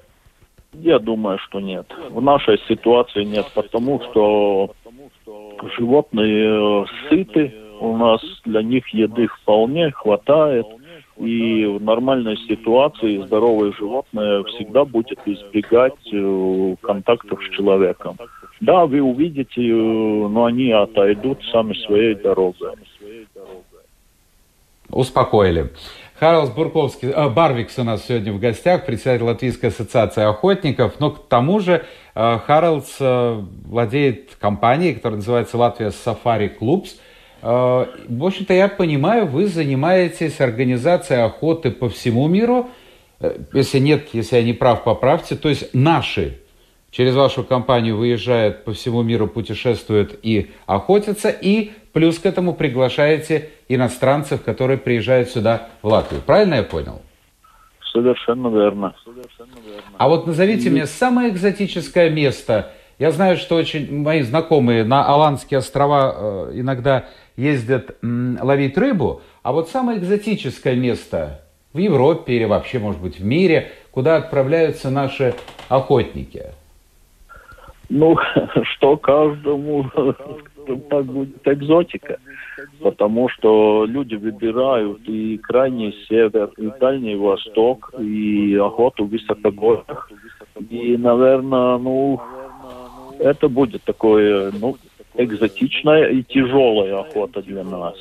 Я 0.74 1.00
думаю, 1.00 1.38
что 1.40 1.60
нет. 1.60 1.86
В 2.10 2.22
нашей 2.22 2.60
ситуации 2.68 3.24
нет, 3.24 3.46
потому 3.54 4.02
что 4.02 4.72
животные 5.78 6.86
сыты, 7.10 7.54
у 7.80 7.96
нас 7.96 8.22
для 8.46 8.62
них 8.64 8.88
еды 8.90 9.28
вполне 9.28 9.92
хватает. 9.92 10.66
И 11.18 11.66
в 11.66 11.82
нормальной 11.82 12.38
ситуации 12.48 13.24
здоровое 13.26 13.72
животное 13.74 14.44
всегда 14.44 14.84
будет 14.84 15.20
избегать 15.26 15.94
э, 16.12 16.76
контактов 16.82 17.40
с 17.44 17.56
человеком. 17.56 18.18
Да, 18.62 18.86
вы 18.88 19.02
увидите, 19.02 19.62
э, 19.62 20.28
но 20.28 20.46
они 20.46 20.72
отойдут 20.72 21.40
сами 21.52 21.74
своей 21.86 22.16
дорогой. 22.16 22.72
Успокоили. 24.90 25.72
Харлс 26.20 26.52
Бурковский, 26.52 27.10
э, 27.10 27.30
Барвикс 27.30 27.78
у 27.80 27.84
нас 27.84 28.06
сегодня 28.06 28.32
в 28.32 28.40
гостях, 28.40 28.86
председатель 28.86 29.24
Латвийской 29.24 29.68
ассоциации 29.68 30.24
охотников. 30.24 30.94
Но 31.00 31.12
к 31.12 31.28
тому 31.28 31.60
же 31.60 31.86
э, 32.16 32.40
Харлс 32.46 32.96
э, 33.00 33.42
владеет 33.66 34.36
компанией, 34.40 34.94
которая 34.94 35.18
называется 35.18 35.58
Латвия 35.58 35.92
Сафари 35.92 36.48
Клубс. 36.48 36.96
В 37.44 38.26
общем-то, 38.26 38.54
я 38.54 38.70
понимаю, 38.70 39.28
вы 39.28 39.48
занимаетесь 39.48 40.40
организацией 40.40 41.20
охоты 41.20 41.72
по 41.72 41.90
всему 41.90 42.28
миру. 42.28 42.70
Э, 43.20 43.38
если 43.54 43.80
нет, 43.80 44.08
если 44.14 44.38
я 44.38 44.44
не 44.44 44.54
прав, 44.54 44.84
поправьте. 44.84 45.36
То 45.36 45.50
есть 45.50 45.74
наши 45.74 46.40
через 46.90 47.16
вашу 47.16 47.44
компанию 47.44 47.98
выезжают 47.98 48.64
по 48.64 48.72
всему 48.72 49.02
миру, 49.02 49.28
путешествуют 49.28 50.18
и 50.22 50.52
охотятся, 50.68 51.30
и 51.30 51.72
плюс 51.92 52.20
к 52.20 52.26
этому 52.26 52.54
приглашаете 52.54 53.50
иностранцев, 53.68 54.44
которые 54.44 54.78
приезжают 54.78 55.30
сюда, 55.30 55.70
в 55.82 55.88
Латвию. 55.88 56.22
Правильно 56.22 56.56
я 56.56 56.64
понял? 56.64 57.02
Совершенно 57.92 58.48
верно. 58.48 58.96
А 59.98 60.08
вот 60.08 60.28
назовите 60.28 60.68
и... 60.68 60.72
мне 60.72 60.86
самое 60.86 61.30
экзотическое 61.30 62.10
место. 62.10 62.72
Я 63.00 63.12
знаю, 63.12 63.38
что 63.38 63.56
очень 63.56 64.02
мои 64.02 64.22
знакомые 64.22 64.84
на 64.84 65.06
Аландские 65.06 65.58
острова 65.58 66.14
э, 66.16 66.52
иногда 66.60 67.06
ездят 67.36 67.98
ловить 68.02 68.78
рыбу, 68.78 69.22
а 69.42 69.52
вот 69.52 69.70
самое 69.70 70.00
экзотическое 70.00 70.76
место 70.76 71.42
в 71.74 71.78
Европе 71.78 72.34
или 72.34 72.46
вообще, 72.46 72.80
может 72.80 73.02
быть, 73.02 73.20
в 73.20 73.26
мире, 73.26 73.72
куда 73.92 74.18
отправляются 74.18 74.90
наши 74.90 75.34
охотники– 75.70 76.46
ну, 77.94 78.18
что 78.64 78.98
каждому 78.98 79.86
так 80.90 81.06
будет 81.06 81.48
экзотика. 81.48 82.18
Потому 82.82 83.30
что 83.30 83.86
люди 83.86 84.16
выбирают 84.16 85.02
и 85.08 85.38
крайний 85.38 85.96
север, 86.08 86.52
и 86.58 86.72
дальний 86.80 87.16
восток, 87.16 87.94
и 88.00 88.56
охоту 88.56 89.06
в 89.06 89.10
высокогорьях. 89.10 90.10
И, 90.70 90.98
наверное, 90.98 91.78
ну, 91.78 92.22
это 93.20 93.50
будет 93.50 93.84
такое, 93.84 94.52
ну, 94.60 94.78
экзотичная 95.16 96.10
и 96.10 96.24
тяжелая 96.24 97.00
охота 97.00 97.42
для 97.42 97.64
нас. 97.64 97.96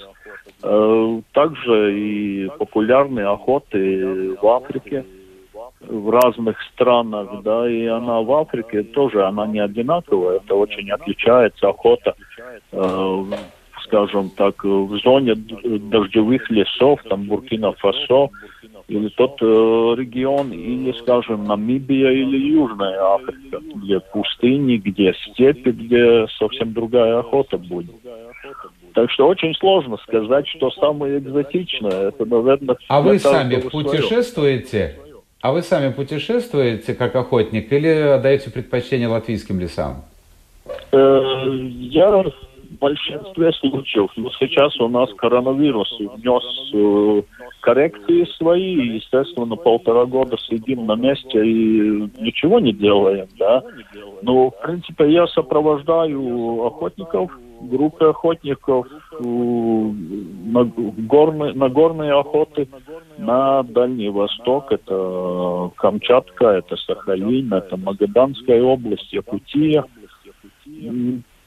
Э, 0.62 1.20
также 1.32 1.98
и 1.98 2.48
популярные 2.58 3.26
охоты 3.26 4.36
в 4.40 4.46
Африке– 4.46 5.04
в 5.88 6.10
разных 6.10 6.56
странах, 6.72 7.42
да, 7.42 7.68
и 7.68 7.86
она 7.86 8.20
в 8.20 8.32
Африке 8.32 8.82
тоже, 8.82 9.26
она 9.26 9.46
не 9.46 9.60
одинаковая, 9.60 10.36
это 10.36 10.54
очень 10.54 10.90
отличается 10.90 11.68
охота, 11.68 12.14
э, 12.72 13.24
скажем 13.92 14.30
так, 14.30 14.64
в 14.64 14.98
зоне 15.04 15.34
дождевых 15.34 16.50
лесов, 16.50 17.00
там 17.10 17.24
Буркина-Фасо, 17.24 18.30
или 18.88 19.08
тот 19.10 19.36
э, 19.42 19.44
регион, 19.44 20.50
или, 20.50 20.92
скажем, 20.92 21.44
Намибия 21.44 22.10
или 22.10 22.38
Южная 22.52 22.98
Африка, 23.14 23.58
где 23.76 24.00
пустыни, 24.00 24.78
где 24.78 25.12
степи, 25.12 25.70
где 25.70 26.26
совсем 26.38 26.72
другая 26.72 27.18
охота 27.18 27.58
будет. 27.58 27.94
Так 28.94 29.10
что 29.10 29.28
очень 29.28 29.54
сложно 29.54 29.98
сказать, 29.98 30.48
что 30.48 30.70
самое 30.70 31.18
экзотичное. 31.18 32.08
Это, 32.08 32.24
наверное, 32.24 32.76
а 32.88 33.02
вы 33.02 33.18
сами 33.18 33.60
путешествуете? 33.60 34.96
А 35.42 35.52
вы 35.52 35.62
сами 35.62 35.92
путешествуете 35.92 36.94
как 36.94 37.14
охотник 37.14 37.72
или 37.72 37.88
отдаете 37.88 38.50
предпочтение 38.50 39.08
латвийским 39.08 39.60
лесам? 39.60 40.04
Э, 40.92 41.48
я 41.90 42.10
большинстве 42.82 43.52
случаев. 43.52 44.10
Но 44.16 44.30
сейчас 44.40 44.78
у 44.80 44.88
нас 44.88 45.08
коронавирус 45.14 45.96
внес 46.00 46.72
э, 46.74 47.22
коррекции 47.60 48.24
свои. 48.36 48.96
естественно, 48.96 49.46
на 49.46 49.56
полтора 49.56 50.04
года 50.04 50.36
сидим 50.48 50.86
на 50.86 50.96
месте 50.96 51.44
и 51.44 52.10
ничего 52.18 52.58
не 52.58 52.72
делаем. 52.72 53.28
Да? 53.38 53.62
Но, 54.22 54.50
в 54.50 54.60
принципе, 54.62 55.12
я 55.12 55.26
сопровождаю 55.28 56.66
охотников 56.66 57.30
группы 57.62 58.06
охотников 58.06 58.86
на 59.20 60.64
горные, 60.64 61.54
на 61.54 61.68
горные 61.68 62.12
охоты 62.12 62.68
на 63.18 63.62
Дальний 63.62 64.08
Восток. 64.08 64.72
Это 64.72 65.70
Камчатка, 65.76 66.46
это 66.46 66.76
Сахалин, 66.76 67.54
это 67.54 67.76
Магаданская 67.76 68.60
область, 68.62 69.12
Якутия. 69.12 69.84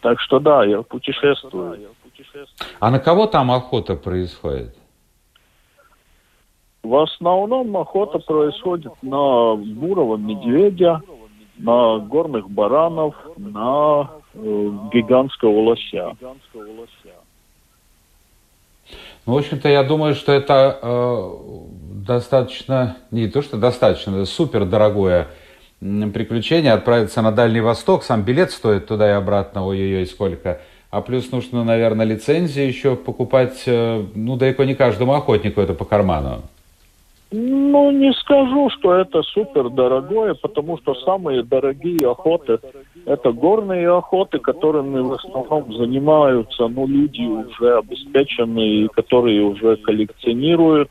Так 0.05 0.19
что 0.19 0.39
да, 0.39 0.63
я 0.63 0.83
путешествую. 0.83 1.79
А 2.79 2.91
на 2.91 2.99
кого 2.99 3.25
там 3.25 3.49
охота 3.49 3.95
происходит? 3.95 4.75
В 6.83 6.95
основном 6.95 7.75
охота 7.75 8.19
происходит 8.19 8.93
на 9.01 9.55
бурого 9.55 10.17
медведя, 10.17 11.01
на 11.57 11.97
горных 11.97 12.47
баранов, 12.51 13.15
на 13.35 14.11
э, 14.35 14.69
гигантского 14.93 15.59
лося. 15.59 16.15
Ну, 19.25 19.33
в 19.33 19.35
общем-то, 19.35 19.67
я 19.67 19.83
думаю, 19.83 20.13
что 20.13 20.33
это 20.33 20.79
э, 20.83 21.29
достаточно, 22.05 22.97
не 23.09 23.27
то 23.27 23.41
что 23.41 23.57
достаточно, 23.57 24.11
это 24.11 24.25
супер 24.25 24.65
дорогое 24.65 25.29
приключение 25.79 26.73
отправиться 26.73 27.21
на 27.21 27.31
Дальний 27.31 27.61
Восток. 27.61 28.03
Сам 28.03 28.23
билет 28.23 28.51
стоит 28.51 28.87
туда 28.87 29.09
и 29.09 29.13
обратно, 29.13 29.65
ой-ой-ой, 29.65 30.05
сколько. 30.05 30.61
А 30.91 31.01
плюс 31.01 31.31
нужно, 31.31 31.63
наверное, 31.63 32.05
лицензии 32.05 32.63
еще 32.63 32.95
покупать, 32.95 33.63
э, 33.65 34.03
ну, 34.15 34.37
далеко 34.37 34.63
не 34.63 34.75
каждому 34.75 35.13
охотнику 35.13 35.59
это 35.59 35.73
по 35.73 35.83
карману. 35.83 36.43
Ну, 37.31 37.91
не 37.91 38.13
скажу, 38.13 38.69
что 38.69 38.93
это 38.93 39.21
супер 39.23 39.69
дорогое, 39.69 40.35
потому 40.35 40.77
что 40.77 40.95
самые 40.95 41.43
дорогие 41.43 42.09
охоты 42.09 42.59
это 43.05 43.31
горные 43.31 43.89
охоты, 43.89 44.39
которыми 44.39 44.99
в 44.99 45.13
основном 45.13 45.71
занимаются 45.73 46.67
ну, 46.67 46.87
люди 46.87 47.21
уже 47.21 47.77
обеспеченные, 47.77 48.89
которые 48.89 49.43
уже 49.43 49.77
коллекционируют 49.77 50.89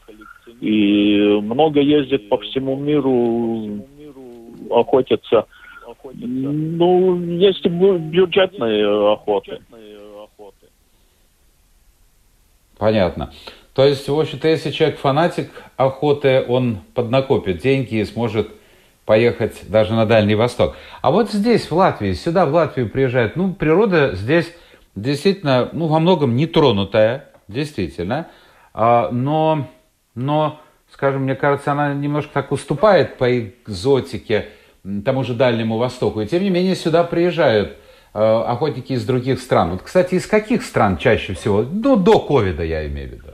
и 0.60 1.40
много 1.42 1.80
ездят 1.80 2.28
по 2.28 2.38
всему 2.38 2.76
миру, 2.76 3.84
охотятся. 4.70 5.46
Ну, 6.14 7.20
есть 7.36 7.64
бюджетные 7.66 9.12
охоты. 9.12 9.60
Понятно. 12.78 13.32
То 13.74 13.84
есть, 13.84 14.08
в 14.08 14.18
общем-то, 14.18 14.48
если 14.48 14.70
человек 14.70 14.98
фанатик 14.98 15.50
охоты, 15.76 16.44
он 16.46 16.78
поднакопит 16.94 17.58
деньги 17.58 17.96
и 17.96 18.04
сможет 18.04 18.48
поехать 19.04 19.68
даже 19.68 19.94
на 19.94 20.06
Дальний 20.06 20.34
Восток. 20.34 20.76
А 21.02 21.10
вот 21.10 21.30
здесь, 21.30 21.70
в 21.70 21.74
Латвии, 21.74 22.12
сюда, 22.12 22.46
в 22.46 22.54
Латвию 22.54 22.88
приезжают, 22.88 23.36
ну, 23.36 23.52
природа 23.52 24.14
здесь 24.14 24.54
действительно, 24.94 25.68
ну, 25.72 25.88
во 25.88 25.98
многом 25.98 26.36
нетронутая, 26.36 27.28
действительно, 27.48 28.28
а, 28.72 29.10
но, 29.10 29.68
но, 30.14 30.60
скажем, 30.94 31.22
мне 31.22 31.34
кажется, 31.34 31.72
она 31.72 31.92
немножко 31.92 32.30
так 32.32 32.52
уступает 32.52 33.16
по 33.16 33.38
экзотике 33.38 34.46
тому 35.04 35.24
же 35.24 35.34
Дальнему 35.34 35.76
Востоку. 35.76 36.20
И 36.20 36.26
тем 36.26 36.42
не 36.42 36.50
менее 36.50 36.76
сюда 36.76 37.02
приезжают 37.02 37.76
э, 38.14 38.18
охотники 38.18 38.92
из 38.92 39.04
других 39.04 39.40
стран. 39.40 39.72
Вот, 39.72 39.82
кстати, 39.82 40.14
из 40.14 40.26
каких 40.26 40.62
стран 40.62 40.96
чаще 40.96 41.34
всего? 41.34 41.64
Ну, 41.68 41.96
до 41.96 42.20
ковида 42.20 42.62
я 42.62 42.86
имею 42.86 43.08
в 43.08 43.12
виду. 43.12 43.24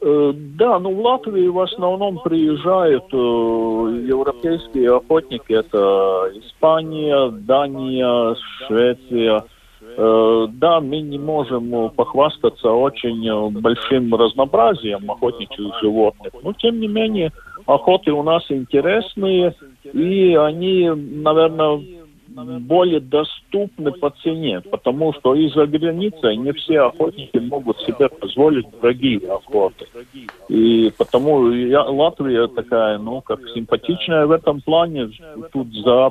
Э, 0.00 0.32
да, 0.34 0.78
ну 0.78 0.94
в 0.94 1.00
Латвии 1.00 1.48
в 1.48 1.58
основном 1.58 2.20
приезжают 2.22 3.04
э, 3.12 3.16
европейские 3.16 4.96
охотники. 4.96 5.52
Это 5.52 6.30
Испания, 6.38 7.30
Дания, 7.30 8.36
Швеция. 8.66 9.44
Э, 9.96 10.46
да, 10.52 10.80
мы 10.80 11.00
не 11.00 11.18
можем 11.18 11.90
похвастаться 11.90 12.70
очень 12.70 13.50
большим 13.60 14.14
разнообразием 14.14 15.10
охотничьих 15.10 15.80
животных, 15.80 16.32
но 16.42 16.52
тем 16.52 16.80
не 16.80 16.88
менее 16.88 17.32
охоты 17.66 18.12
у 18.12 18.22
нас 18.22 18.44
интересные, 18.48 19.54
и 19.92 20.34
они, 20.34 20.88
наверное, 20.88 21.80
более 22.32 23.00
доступны 23.00 23.92
по 23.92 24.10
цене, 24.22 24.60
потому 24.60 25.12
что 25.14 25.34
из-за 25.34 25.66
границы 25.66 26.34
не 26.36 26.52
все 26.52 26.80
охотники 26.80 27.36
могут 27.38 27.78
себе 27.80 28.08
позволить 28.08 28.66
дорогие 28.80 29.20
охоты. 29.30 29.86
И 30.48 30.92
потому 30.96 31.50
я, 31.50 31.82
Латвия 31.82 32.46
такая, 32.48 32.98
ну, 32.98 33.20
как 33.20 33.40
симпатичная 33.54 34.26
в 34.26 34.30
этом 34.30 34.60
плане. 34.60 35.10
Тут 35.52 35.72
за 35.74 36.10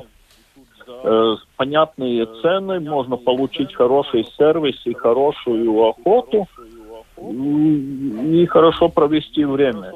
понятные 1.56 2.26
цены 2.42 2.80
можно 2.80 3.16
получить 3.16 3.74
хороший 3.74 4.24
сервис 4.36 4.80
и 4.84 4.94
хорошую 4.94 5.88
охоту 5.88 6.46
и, 7.18 8.46
хорошо 8.46 8.88
провести 8.88 9.44
время. 9.44 9.92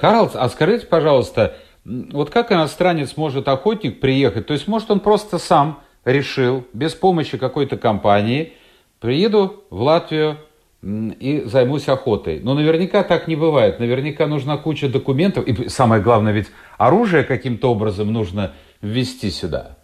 Харлс, 0.00 0.34
а 0.34 0.48
скажите, 0.48 0.86
пожалуйста, 0.86 1.56
вот 1.84 2.30
как 2.30 2.52
иностранец 2.52 3.16
может 3.16 3.48
охотник 3.48 4.00
приехать? 4.00 4.46
То 4.46 4.54
есть, 4.54 4.68
может, 4.68 4.90
он 4.90 5.00
просто 5.00 5.38
сам 5.38 5.80
решил, 6.04 6.64
без 6.72 6.94
помощи 6.94 7.36
какой-то 7.36 7.76
компании, 7.76 8.54
приеду 9.00 9.64
в 9.70 9.82
Латвию 9.82 10.38
и 10.86 11.42
займусь 11.46 11.88
охотой. 11.88 12.40
Но 12.40 12.54
наверняка 12.54 13.02
так 13.02 13.26
не 13.28 13.36
бывает. 13.36 13.80
Наверняка 13.80 14.26
нужна 14.26 14.56
куча 14.56 14.88
документов. 14.88 15.46
И 15.46 15.68
самое 15.68 16.00
главное, 16.02 16.32
ведь 16.32 16.46
оружие 16.78 17.24
каким-то 17.24 17.70
образом 17.72 18.12
нужно 18.12 18.52
ввести 18.82 19.30
сюда. 19.30 19.76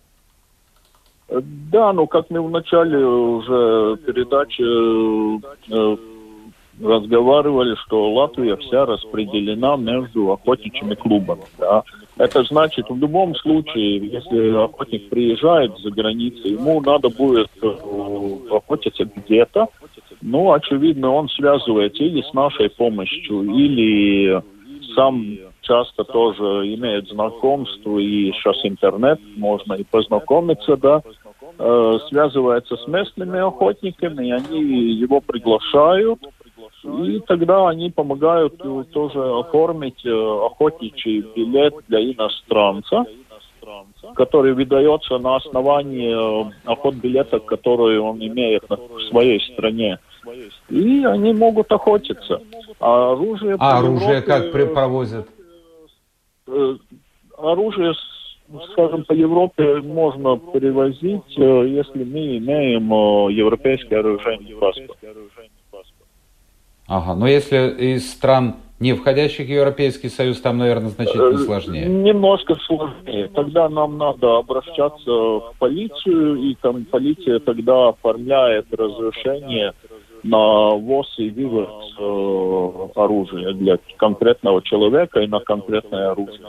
Да, 1.29 1.93
ну 1.93 2.07
как 2.07 2.31
мы 2.31 2.43
в 2.43 2.51
начале 2.51 2.99
уже 2.99 3.97
передачи 4.05 4.63
э, 5.73 5.97
разговаривали, 6.81 7.75
что 7.87 8.13
Латвия 8.13 8.57
вся 8.57 8.85
распределена 8.85 9.77
между 9.77 10.31
охотничьими 10.33 10.95
клубами. 10.95 11.43
Да. 11.59 11.83
Это 12.19 12.43
значит, 12.45 12.89
в 12.89 12.97
любом 12.97 13.35
случае, 13.37 13.97
если 14.07 14.55
охотник 14.55 15.09
приезжает 15.09 15.77
за 15.79 15.91
границу, 15.91 16.47
ему 16.47 16.81
надо 16.83 17.09
будет 17.09 17.49
э, 17.63 17.67
охотиться 18.51 19.05
где-то, 19.05 19.69
ну, 20.23 20.53
очевидно, 20.53 21.11
он 21.11 21.29
связывается 21.29 22.05
или 22.05 22.23
с 22.23 22.33
нашей 22.33 22.71
помощью, 22.71 23.43
или 23.43 24.41
сам 24.95 25.37
часто 25.63 26.05
тоже 26.05 26.75
имеет 26.75 27.09
знакомство, 27.09 27.99
и 27.99 28.31
сейчас 28.33 28.57
интернет, 28.65 29.21
можно 29.37 29.75
и 29.75 29.85
познакомиться, 29.85 30.77
да, 30.77 31.03
э, 31.59 31.99
связывается 32.09 32.77
с 32.77 32.87
местными 32.87 33.41
охотниками, 33.41 34.29
и 34.29 34.31
они 34.33 34.93
его 34.93 35.21
приглашают, 35.21 36.21
и 36.85 37.21
тогда 37.21 37.69
они 37.69 37.91
помогают 37.91 38.55
э, 38.61 38.85
тоже 38.93 39.19
оформить 39.19 40.05
э, 40.05 40.11
охотничий 40.11 41.21
билет 41.35 41.75
для 41.89 42.01
иностранца, 42.01 43.05
который 44.15 44.53
выдается 44.53 45.19
на 45.19 45.37
основании 45.37 46.49
э, 46.49 46.53
охот 46.65 46.95
билета, 46.97 47.39
который 47.39 47.99
он 47.99 48.19
имеет 48.19 48.65
в 48.69 49.01
своей 49.11 49.41
стране. 49.53 49.99
И 50.69 51.05
они 51.05 51.33
могут 51.33 51.71
охотиться. 51.73 52.41
А 52.81 53.13
оружие, 53.13 53.57
а 53.59 53.79
оружие 53.79 54.19
Европе, 54.19 54.27
как 54.27 54.73
провозят? 54.73 55.29
Оружие, 57.39 57.95
скажем, 58.73 59.05
по 59.05 59.13
Европе 59.13 59.81
можно 59.81 60.37
перевозить, 60.37 61.37
если 61.37 62.05
мы 62.05 62.39
имеем 62.39 62.89
европейский 63.31 63.95
оружейный 63.95 64.55
паспорт. 64.57 64.99
Ага, 66.93 67.15
но 67.15 67.27
если 67.27 67.71
из 67.95 68.13
стран, 68.13 68.57
не 68.79 68.93
входящих 68.93 69.47
в 69.47 69.51
Европейский 69.51 70.11
Союз, 70.11 70.43
там, 70.43 70.59
наверное, 70.59 70.91
значительно 70.91 71.37
э, 71.37 71.39
сложнее. 71.39 71.87
Немножко 71.87 72.55
сложнее. 72.67 73.29
Тогда 73.35 73.71
нам 73.71 73.97
надо 73.97 74.37
обращаться 74.37 75.11
в 75.11 75.55
полицию, 75.59 76.37
и 76.43 76.55
там 76.61 76.85
полиция 76.85 77.39
тогда 77.39 77.89
оформляет 77.89 78.67
разрешение 78.75 79.73
на 80.23 80.77
ВОЗ 80.77 81.15
и 81.17 81.31
вывоз 81.31 81.69
э, 81.99 83.01
оружия 83.01 83.55
для 83.55 83.79
конкретного 83.97 84.61
человека 84.63 85.21
и 85.21 85.27
на 85.29 85.41
конкретное 85.41 86.11
оружие. 86.11 86.47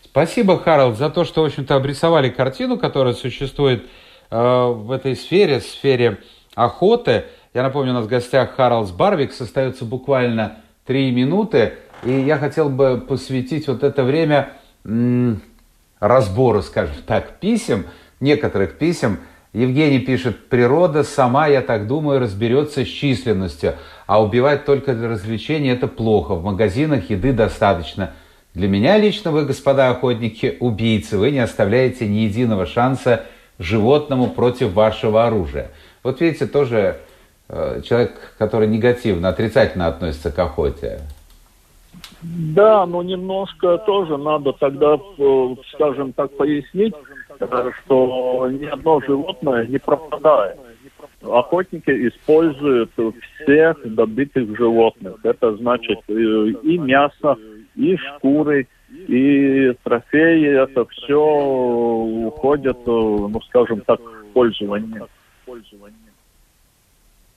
Спасибо, 0.00 0.56
Харалд, 0.56 0.96
за 0.96 1.10
то, 1.10 1.24
что, 1.24 1.42
в 1.42 1.44
общем-то, 1.44 1.76
обрисовали 1.76 2.30
картину, 2.30 2.78
которая 2.78 3.12
существует 3.12 3.84
э, 4.30 4.66
в 4.66 4.90
этой 4.92 5.14
сфере, 5.14 5.60
сфере 5.60 6.20
охоты. 6.54 7.24
Я 7.54 7.62
напомню, 7.62 7.90
у 7.90 7.94
нас 7.94 8.06
в 8.06 8.08
гостях 8.08 8.56
Харлс 8.56 8.92
Барвик, 8.92 9.38
остается 9.38 9.84
буквально 9.84 10.56
три 10.86 11.10
минуты, 11.10 11.74
и 12.02 12.10
я 12.10 12.38
хотел 12.38 12.70
бы 12.70 12.96
посвятить 13.06 13.68
вот 13.68 13.82
это 13.82 14.04
время 14.04 14.54
разбору, 16.00 16.62
скажем 16.62 16.96
так, 17.06 17.40
писем, 17.40 17.84
некоторых 18.20 18.78
писем. 18.78 19.18
Евгений 19.52 19.98
пишет, 19.98 20.48
природа 20.48 21.04
сама, 21.04 21.46
я 21.46 21.60
так 21.60 21.86
думаю, 21.86 22.20
разберется 22.20 22.86
с 22.86 22.88
численностью, 22.88 23.74
а 24.06 24.22
убивать 24.22 24.64
только 24.64 24.94
для 24.94 25.10
развлечения 25.10 25.72
это 25.72 25.88
плохо, 25.88 26.34
в 26.34 26.42
магазинах 26.42 27.10
еды 27.10 27.34
достаточно. 27.34 28.14
Для 28.54 28.66
меня 28.66 28.96
лично 28.96 29.30
вы, 29.30 29.44
господа 29.44 29.90
охотники, 29.90 30.56
убийцы, 30.58 31.18
вы 31.18 31.30
не 31.30 31.40
оставляете 31.40 32.08
ни 32.08 32.20
единого 32.20 32.64
шанса 32.64 33.26
животному 33.58 34.30
против 34.30 34.72
вашего 34.72 35.26
оружия. 35.26 35.70
Вот 36.02 36.22
видите, 36.22 36.46
тоже 36.46 36.98
человек, 37.48 38.34
который 38.38 38.68
негативно, 38.68 39.28
отрицательно 39.28 39.86
относится 39.86 40.30
к 40.30 40.38
охоте? 40.38 41.00
Да, 42.22 42.86
но 42.86 43.02
немножко 43.02 43.78
тоже 43.78 44.16
надо 44.16 44.52
тогда, 44.52 44.94
э, 45.18 45.54
скажем 45.72 46.12
так, 46.12 46.30
пояснить, 46.36 46.94
э, 47.40 47.70
что 47.82 48.48
ни 48.50 48.64
одно 48.64 49.00
животное 49.00 49.66
не 49.66 49.78
пропадает. 49.78 50.58
Охотники 51.22 51.90
используют 52.08 52.90
всех 53.42 53.94
добытых 53.94 54.56
животных. 54.56 55.16
Это 55.24 55.56
значит 55.56 55.98
и 56.08 56.78
мясо, 56.78 57.36
и 57.74 57.96
шкуры, 57.96 58.68
и 58.90 59.72
трофеи. 59.82 60.62
Это 60.62 60.84
все 60.86 61.20
уходит, 62.26 62.78
ну, 62.86 63.40
скажем 63.48 63.80
так, 63.80 64.00
в 64.00 64.32
пользование. 64.32 65.06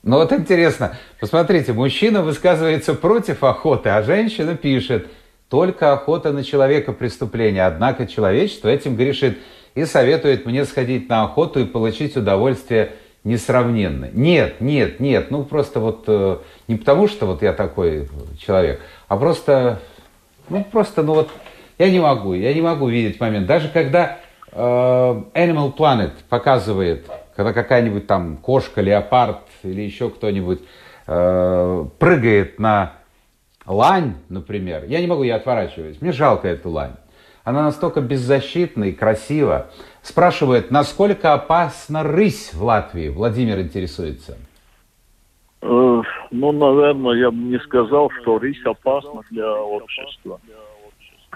Ну 0.05 0.17
вот 0.17 0.31
интересно, 0.31 0.95
посмотрите, 1.19 1.73
мужчина 1.73 2.21
высказывается 2.21 2.93
против 2.93 3.43
охоты, 3.43 3.89
а 3.89 4.03
женщина 4.03 4.55
пишет, 4.55 5.07
только 5.49 5.93
охота 5.93 6.31
на 6.31 6.43
человека 6.43 6.93
преступление, 6.93 7.65
однако 7.65 8.05
человечество 8.05 8.69
этим 8.69 8.95
грешит 8.95 9.39
и 9.73 9.83
советует 9.85 10.45
мне 10.45 10.65
сходить 10.65 11.09
на 11.09 11.23
охоту 11.23 11.59
и 11.59 11.65
получить 11.65 12.15
удовольствие 12.15 12.91
несравненно. 13.23 14.07
Нет, 14.13 14.61
нет, 14.61 14.99
нет, 14.99 15.31
ну 15.31 15.43
просто 15.43 15.79
вот 15.79 16.03
э, 16.05 16.37
не 16.67 16.75
потому, 16.75 17.07
что 17.07 17.25
вот 17.25 17.41
я 17.41 17.51
такой 17.51 18.07
человек, 18.39 18.81
а 19.07 19.17
просто, 19.17 19.79
ну 20.49 20.63
просто, 20.63 21.01
ну 21.01 21.15
вот 21.15 21.31
я 21.79 21.89
не 21.89 21.99
могу, 21.99 22.35
я 22.35 22.53
не 22.53 22.61
могу 22.61 22.89
видеть 22.89 23.19
момент. 23.19 23.47
Даже 23.47 23.69
когда 23.69 24.19
э, 24.51 24.55
Animal 24.55 25.75
Planet 25.75 26.11
показывает 26.29 27.07
когда 27.35 27.51
какая-нибудь 27.51 28.07
там 28.07 28.37
кошка, 28.37 28.81
леопард 28.81 29.39
или 29.65 29.81
еще 29.81 30.09
кто-нибудь 30.09 30.61
э, 31.07 31.85
прыгает 31.99 32.59
на 32.59 32.93
лань, 33.65 34.15
например, 34.29 34.85
я 34.85 35.01
не 35.01 35.07
могу 35.07 35.23
ее 35.23 35.35
отворачивать, 35.35 36.01
мне 36.01 36.11
жалко 36.11 36.47
эту 36.47 36.69
лань. 36.69 36.95
Она 37.43 37.61
настолько 37.61 38.01
беззащитна 38.01 38.85
и 38.85 38.91
красива. 38.91 39.67
Спрашивает, 40.01 40.71
насколько 40.71 41.33
опасна 41.33 42.01
рысь 42.01 42.51
в 42.53 42.63
Латвии? 42.63 43.09
Владимир 43.09 43.59
интересуется. 43.59 44.37
Э, 45.61 46.01
ну, 46.31 46.51
наверное, 46.51 47.13
я 47.13 47.29
бы 47.29 47.37
не 47.37 47.59
сказал, 47.59 48.09
что 48.21 48.39
рысь 48.39 48.63
опасна 48.65 49.21
для 49.29 49.53
общества. 49.53 50.39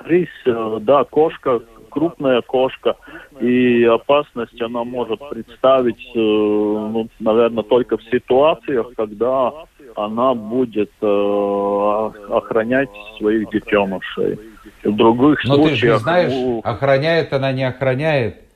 Рысь, 0.06 0.28
э, 0.46 0.78
да, 0.82 1.04
кошка, 1.04 1.62
крупная 1.90 2.42
кошка, 2.42 2.96
и 3.40 3.84
опасность 3.84 4.62
она 4.62 4.84
может 4.84 5.20
представить, 5.30 6.02
э, 6.16 6.20
ну, 6.20 7.08
наверное, 7.20 7.64
только 7.64 7.98
в 7.98 8.04
ситуациях, 8.04 8.92
когда 8.96 9.52
она 9.96 10.34
будет 10.34 10.92
э, 11.02 12.12
охранять 12.30 12.90
своих 13.18 13.50
детенышей. 13.50 14.40
В 14.84 14.96
других 14.96 15.44
Но 15.46 15.56
случаях... 15.56 15.72
ты 15.72 15.76
же 15.76 15.88
не 15.88 15.98
знаешь, 16.00 16.34
ну, 16.34 16.62
охраняет 16.64 17.34
она, 17.34 17.52
не 17.52 17.64
охраняет. 17.64 18.49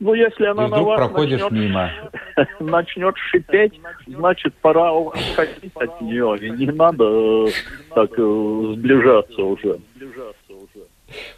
Ну, 0.00 0.14
если 0.14 0.44
И 0.44 0.46
она 0.46 0.62
на 0.62 0.68
вдруг 0.68 0.86
вас 0.86 0.98
проходишь 0.98 1.40
начнет, 1.40 1.60
мимо. 1.60 1.90
начнет 2.60 3.16
шипеть, 3.16 3.80
значит, 4.06 4.54
пора 4.56 4.92
уходить 4.92 5.72
от 5.74 6.00
нее. 6.00 6.36
И 6.40 6.50
не 6.50 6.66
надо 6.66 7.04
э, 7.04 7.50
так 7.94 8.12
э, 8.12 8.74
сближаться 8.76 9.42
уже. 9.42 9.80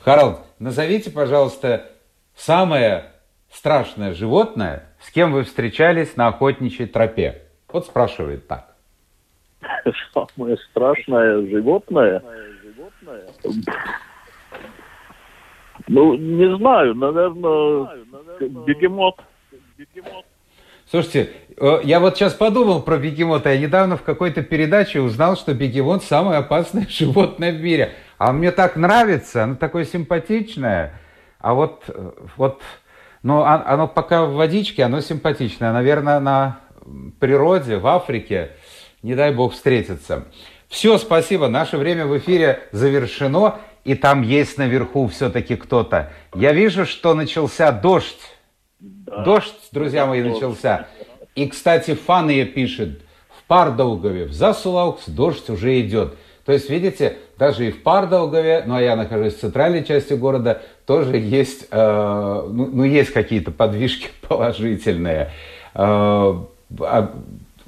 Харалд, 0.01 0.41
назовите, 0.59 1.11
пожалуйста, 1.11 1.91
самое 2.35 3.13
страшное 3.51 4.13
животное, 4.13 4.85
с 5.01 5.11
кем 5.11 5.33
вы 5.33 5.45
встречались 5.45 6.17
на 6.17 6.29
охотничьей 6.29 6.89
тропе. 6.89 7.43
Вот 7.73 7.87
спрашивает 7.87 8.47
так. 8.47 8.75
Самое 10.13 10.57
страшное 10.71 11.47
животное. 11.47 12.23
Ну, 15.89 16.15
не 16.15 16.57
знаю, 16.57 16.95
наверное, 16.95 17.89
бегемот. 18.49 20.25
Слушайте, 20.91 21.31
э, 21.57 21.81
я 21.85 22.01
вот 22.01 22.17
сейчас 22.17 22.35
подумал 22.35 22.83
про 22.83 22.97
бегемота. 22.99 23.53
Я 23.53 23.61
недавно 23.61 23.97
в 23.97 24.03
какой-то 24.03 24.43
передаче 24.43 25.01
узнал, 25.01 25.37
что 25.37 25.55
бегемот 25.55 26.03
самое 26.03 26.39
опасное 26.39 26.87
животное 26.89 27.53
в 27.53 27.61
мире. 27.61 27.95
А 28.19 28.33
мне 28.33 28.51
так 28.51 28.77
нравится, 28.77 29.45
оно 29.45 29.55
такое 29.55 29.85
симпатичное. 29.85 30.99
А 31.39 31.55
вот, 31.55 31.85
э, 31.89 32.11
вот, 32.37 32.61
ну, 33.23 33.43
а- 33.43 33.63
оно 33.67 33.87
пока 33.87 34.25
в 34.25 34.35
водичке, 34.35 34.83
оно 34.83 35.01
симпатичное. 35.01 35.73
Наверное, 35.73 36.19
на 36.19 36.61
природе, 37.21 37.77
в 37.77 37.87
Африке, 37.87 38.51
не 39.03 39.15
дай 39.15 39.33
бог 39.33 39.53
встретиться. 39.53 40.25
Все, 40.71 40.97
спасибо. 40.99 41.49
Наше 41.49 41.77
время 41.77 42.07
в 42.07 42.17
эфире 42.17 42.61
завершено. 42.73 43.57
И 43.85 43.95
там 43.95 44.23
есть 44.23 44.57
наверху 44.57 45.09
все-таки 45.09 45.57
кто-то. 45.57 46.13
Я 46.35 46.53
вижу, 46.53 46.87
что 46.87 47.13
начался 47.15 47.73
дождь. 47.73 48.21
Дождь, 48.79 49.55
друзья 49.73 50.07
мои, 50.07 50.23
начался. 50.23 50.87
И, 51.35 51.49
кстати, 51.49 51.95
Фания 51.95 52.45
пишет, 52.45 53.01
в 53.29 53.47
Пардаугове, 53.49 54.27
в 54.27 54.33
Засулаукс 54.33 55.09
дождь 55.09 55.51
уже 55.51 55.81
идет. 55.81 56.15
То 56.45 56.53
есть, 56.53 56.71
видите, 56.71 57.19
даже 57.37 57.69
и 57.69 57.73
в 57.73 57.83
Пардаугове, 57.83 58.63
ну 58.67 58.77
а 58.77 58.83
я 58.83 58.97
нахожусь 58.97 59.35
в 59.35 59.41
центральной 59.41 59.85
части 59.85 60.13
города, 60.13 60.63
тоже 60.87 61.17
есть, 61.17 61.67
э, 61.71 62.49
ну, 62.49 62.69
ну, 62.73 62.85
есть 62.85 63.13
какие-то 63.13 63.51
подвижки 63.51 64.09
положительные. 64.29 65.33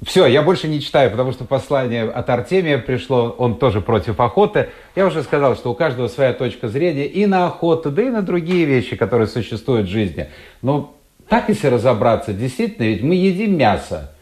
Все, 0.05 0.25
я 0.25 0.41
больше 0.41 0.67
не 0.67 0.81
читаю, 0.81 1.11
потому 1.11 1.31
что 1.31 1.45
послание 1.45 2.03
от 2.03 2.29
Артемия 2.29 2.77
пришло, 2.77 3.35
он 3.37 3.57
тоже 3.57 3.81
против 3.81 4.19
охоты. 4.19 4.69
Я 4.95 5.05
уже 5.05 5.23
сказал, 5.23 5.55
что 5.55 5.71
у 5.71 5.75
каждого 5.75 6.07
своя 6.07 6.33
точка 6.33 6.67
зрения 6.67 7.05
и 7.05 7.25
на 7.25 7.45
охоту, 7.47 7.91
да 7.91 8.01
и 8.01 8.09
на 8.09 8.21
другие 8.21 8.65
вещи, 8.65 8.95
которые 8.95 9.27
существуют 9.27 9.87
в 9.87 9.91
жизни. 9.91 10.27
Но 10.61 10.95
так, 11.29 11.49
если 11.49 11.67
разобраться, 11.67 12.33
действительно, 12.33 12.85
ведь 12.85 13.03
мы 13.03 13.15
едим 13.15 13.57
мясо, 13.57 14.13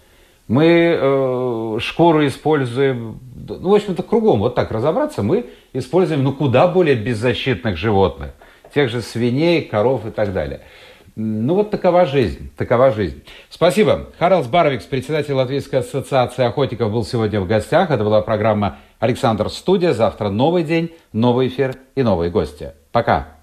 мы 0.48 0.98
э, 1.00 1.78
шкуру 1.80 2.28
используем, 2.28 3.20
ну, 3.48 3.70
в 3.70 3.74
общем-то, 3.76 4.04
кругом, 4.04 4.40
вот 4.40 4.54
так 4.56 4.72
разобраться, 4.72 5.24
мы 5.24 5.46
используем, 5.74 6.24
ну, 6.24 6.34
куда 6.34 6.68
более 6.68 6.96
беззащитных 6.96 7.78
животных, 7.78 8.32
тех 8.74 8.90
же 8.90 9.02
свиней, 9.02 9.62
коров 9.62 10.06
и 10.06 10.12
так 10.12 10.34
далее. 10.34 10.62
Ну, 11.16 11.56
вот 11.56 11.72
такова 11.72 12.06
жизнь, 12.06 12.52
такова 12.56 12.92
жизнь. 12.92 13.24
Спасибо. 13.50 14.10
Харлс 14.18 14.48
Барвикс, 14.48 14.86
председатель 14.86 15.34
Латвийской 15.34 15.78
ассоциации 15.78 16.46
охотников, 16.46 16.92
был 16.92 17.04
сегодня 17.04 17.42
в 17.42 17.48
гостях. 17.48 17.92
Это 17.92 18.04
была 18.04 18.22
программа 18.22 18.78
«Александр 19.00 19.50
Студия». 19.50 19.94
Завтра 19.94 20.30
новый 20.30 20.64
день, 20.64 20.92
новый 21.12 21.48
эфир 21.48 21.76
и 21.96 22.04
новые 22.04 22.32
гости. 22.32 22.72
Пока. 22.92 23.41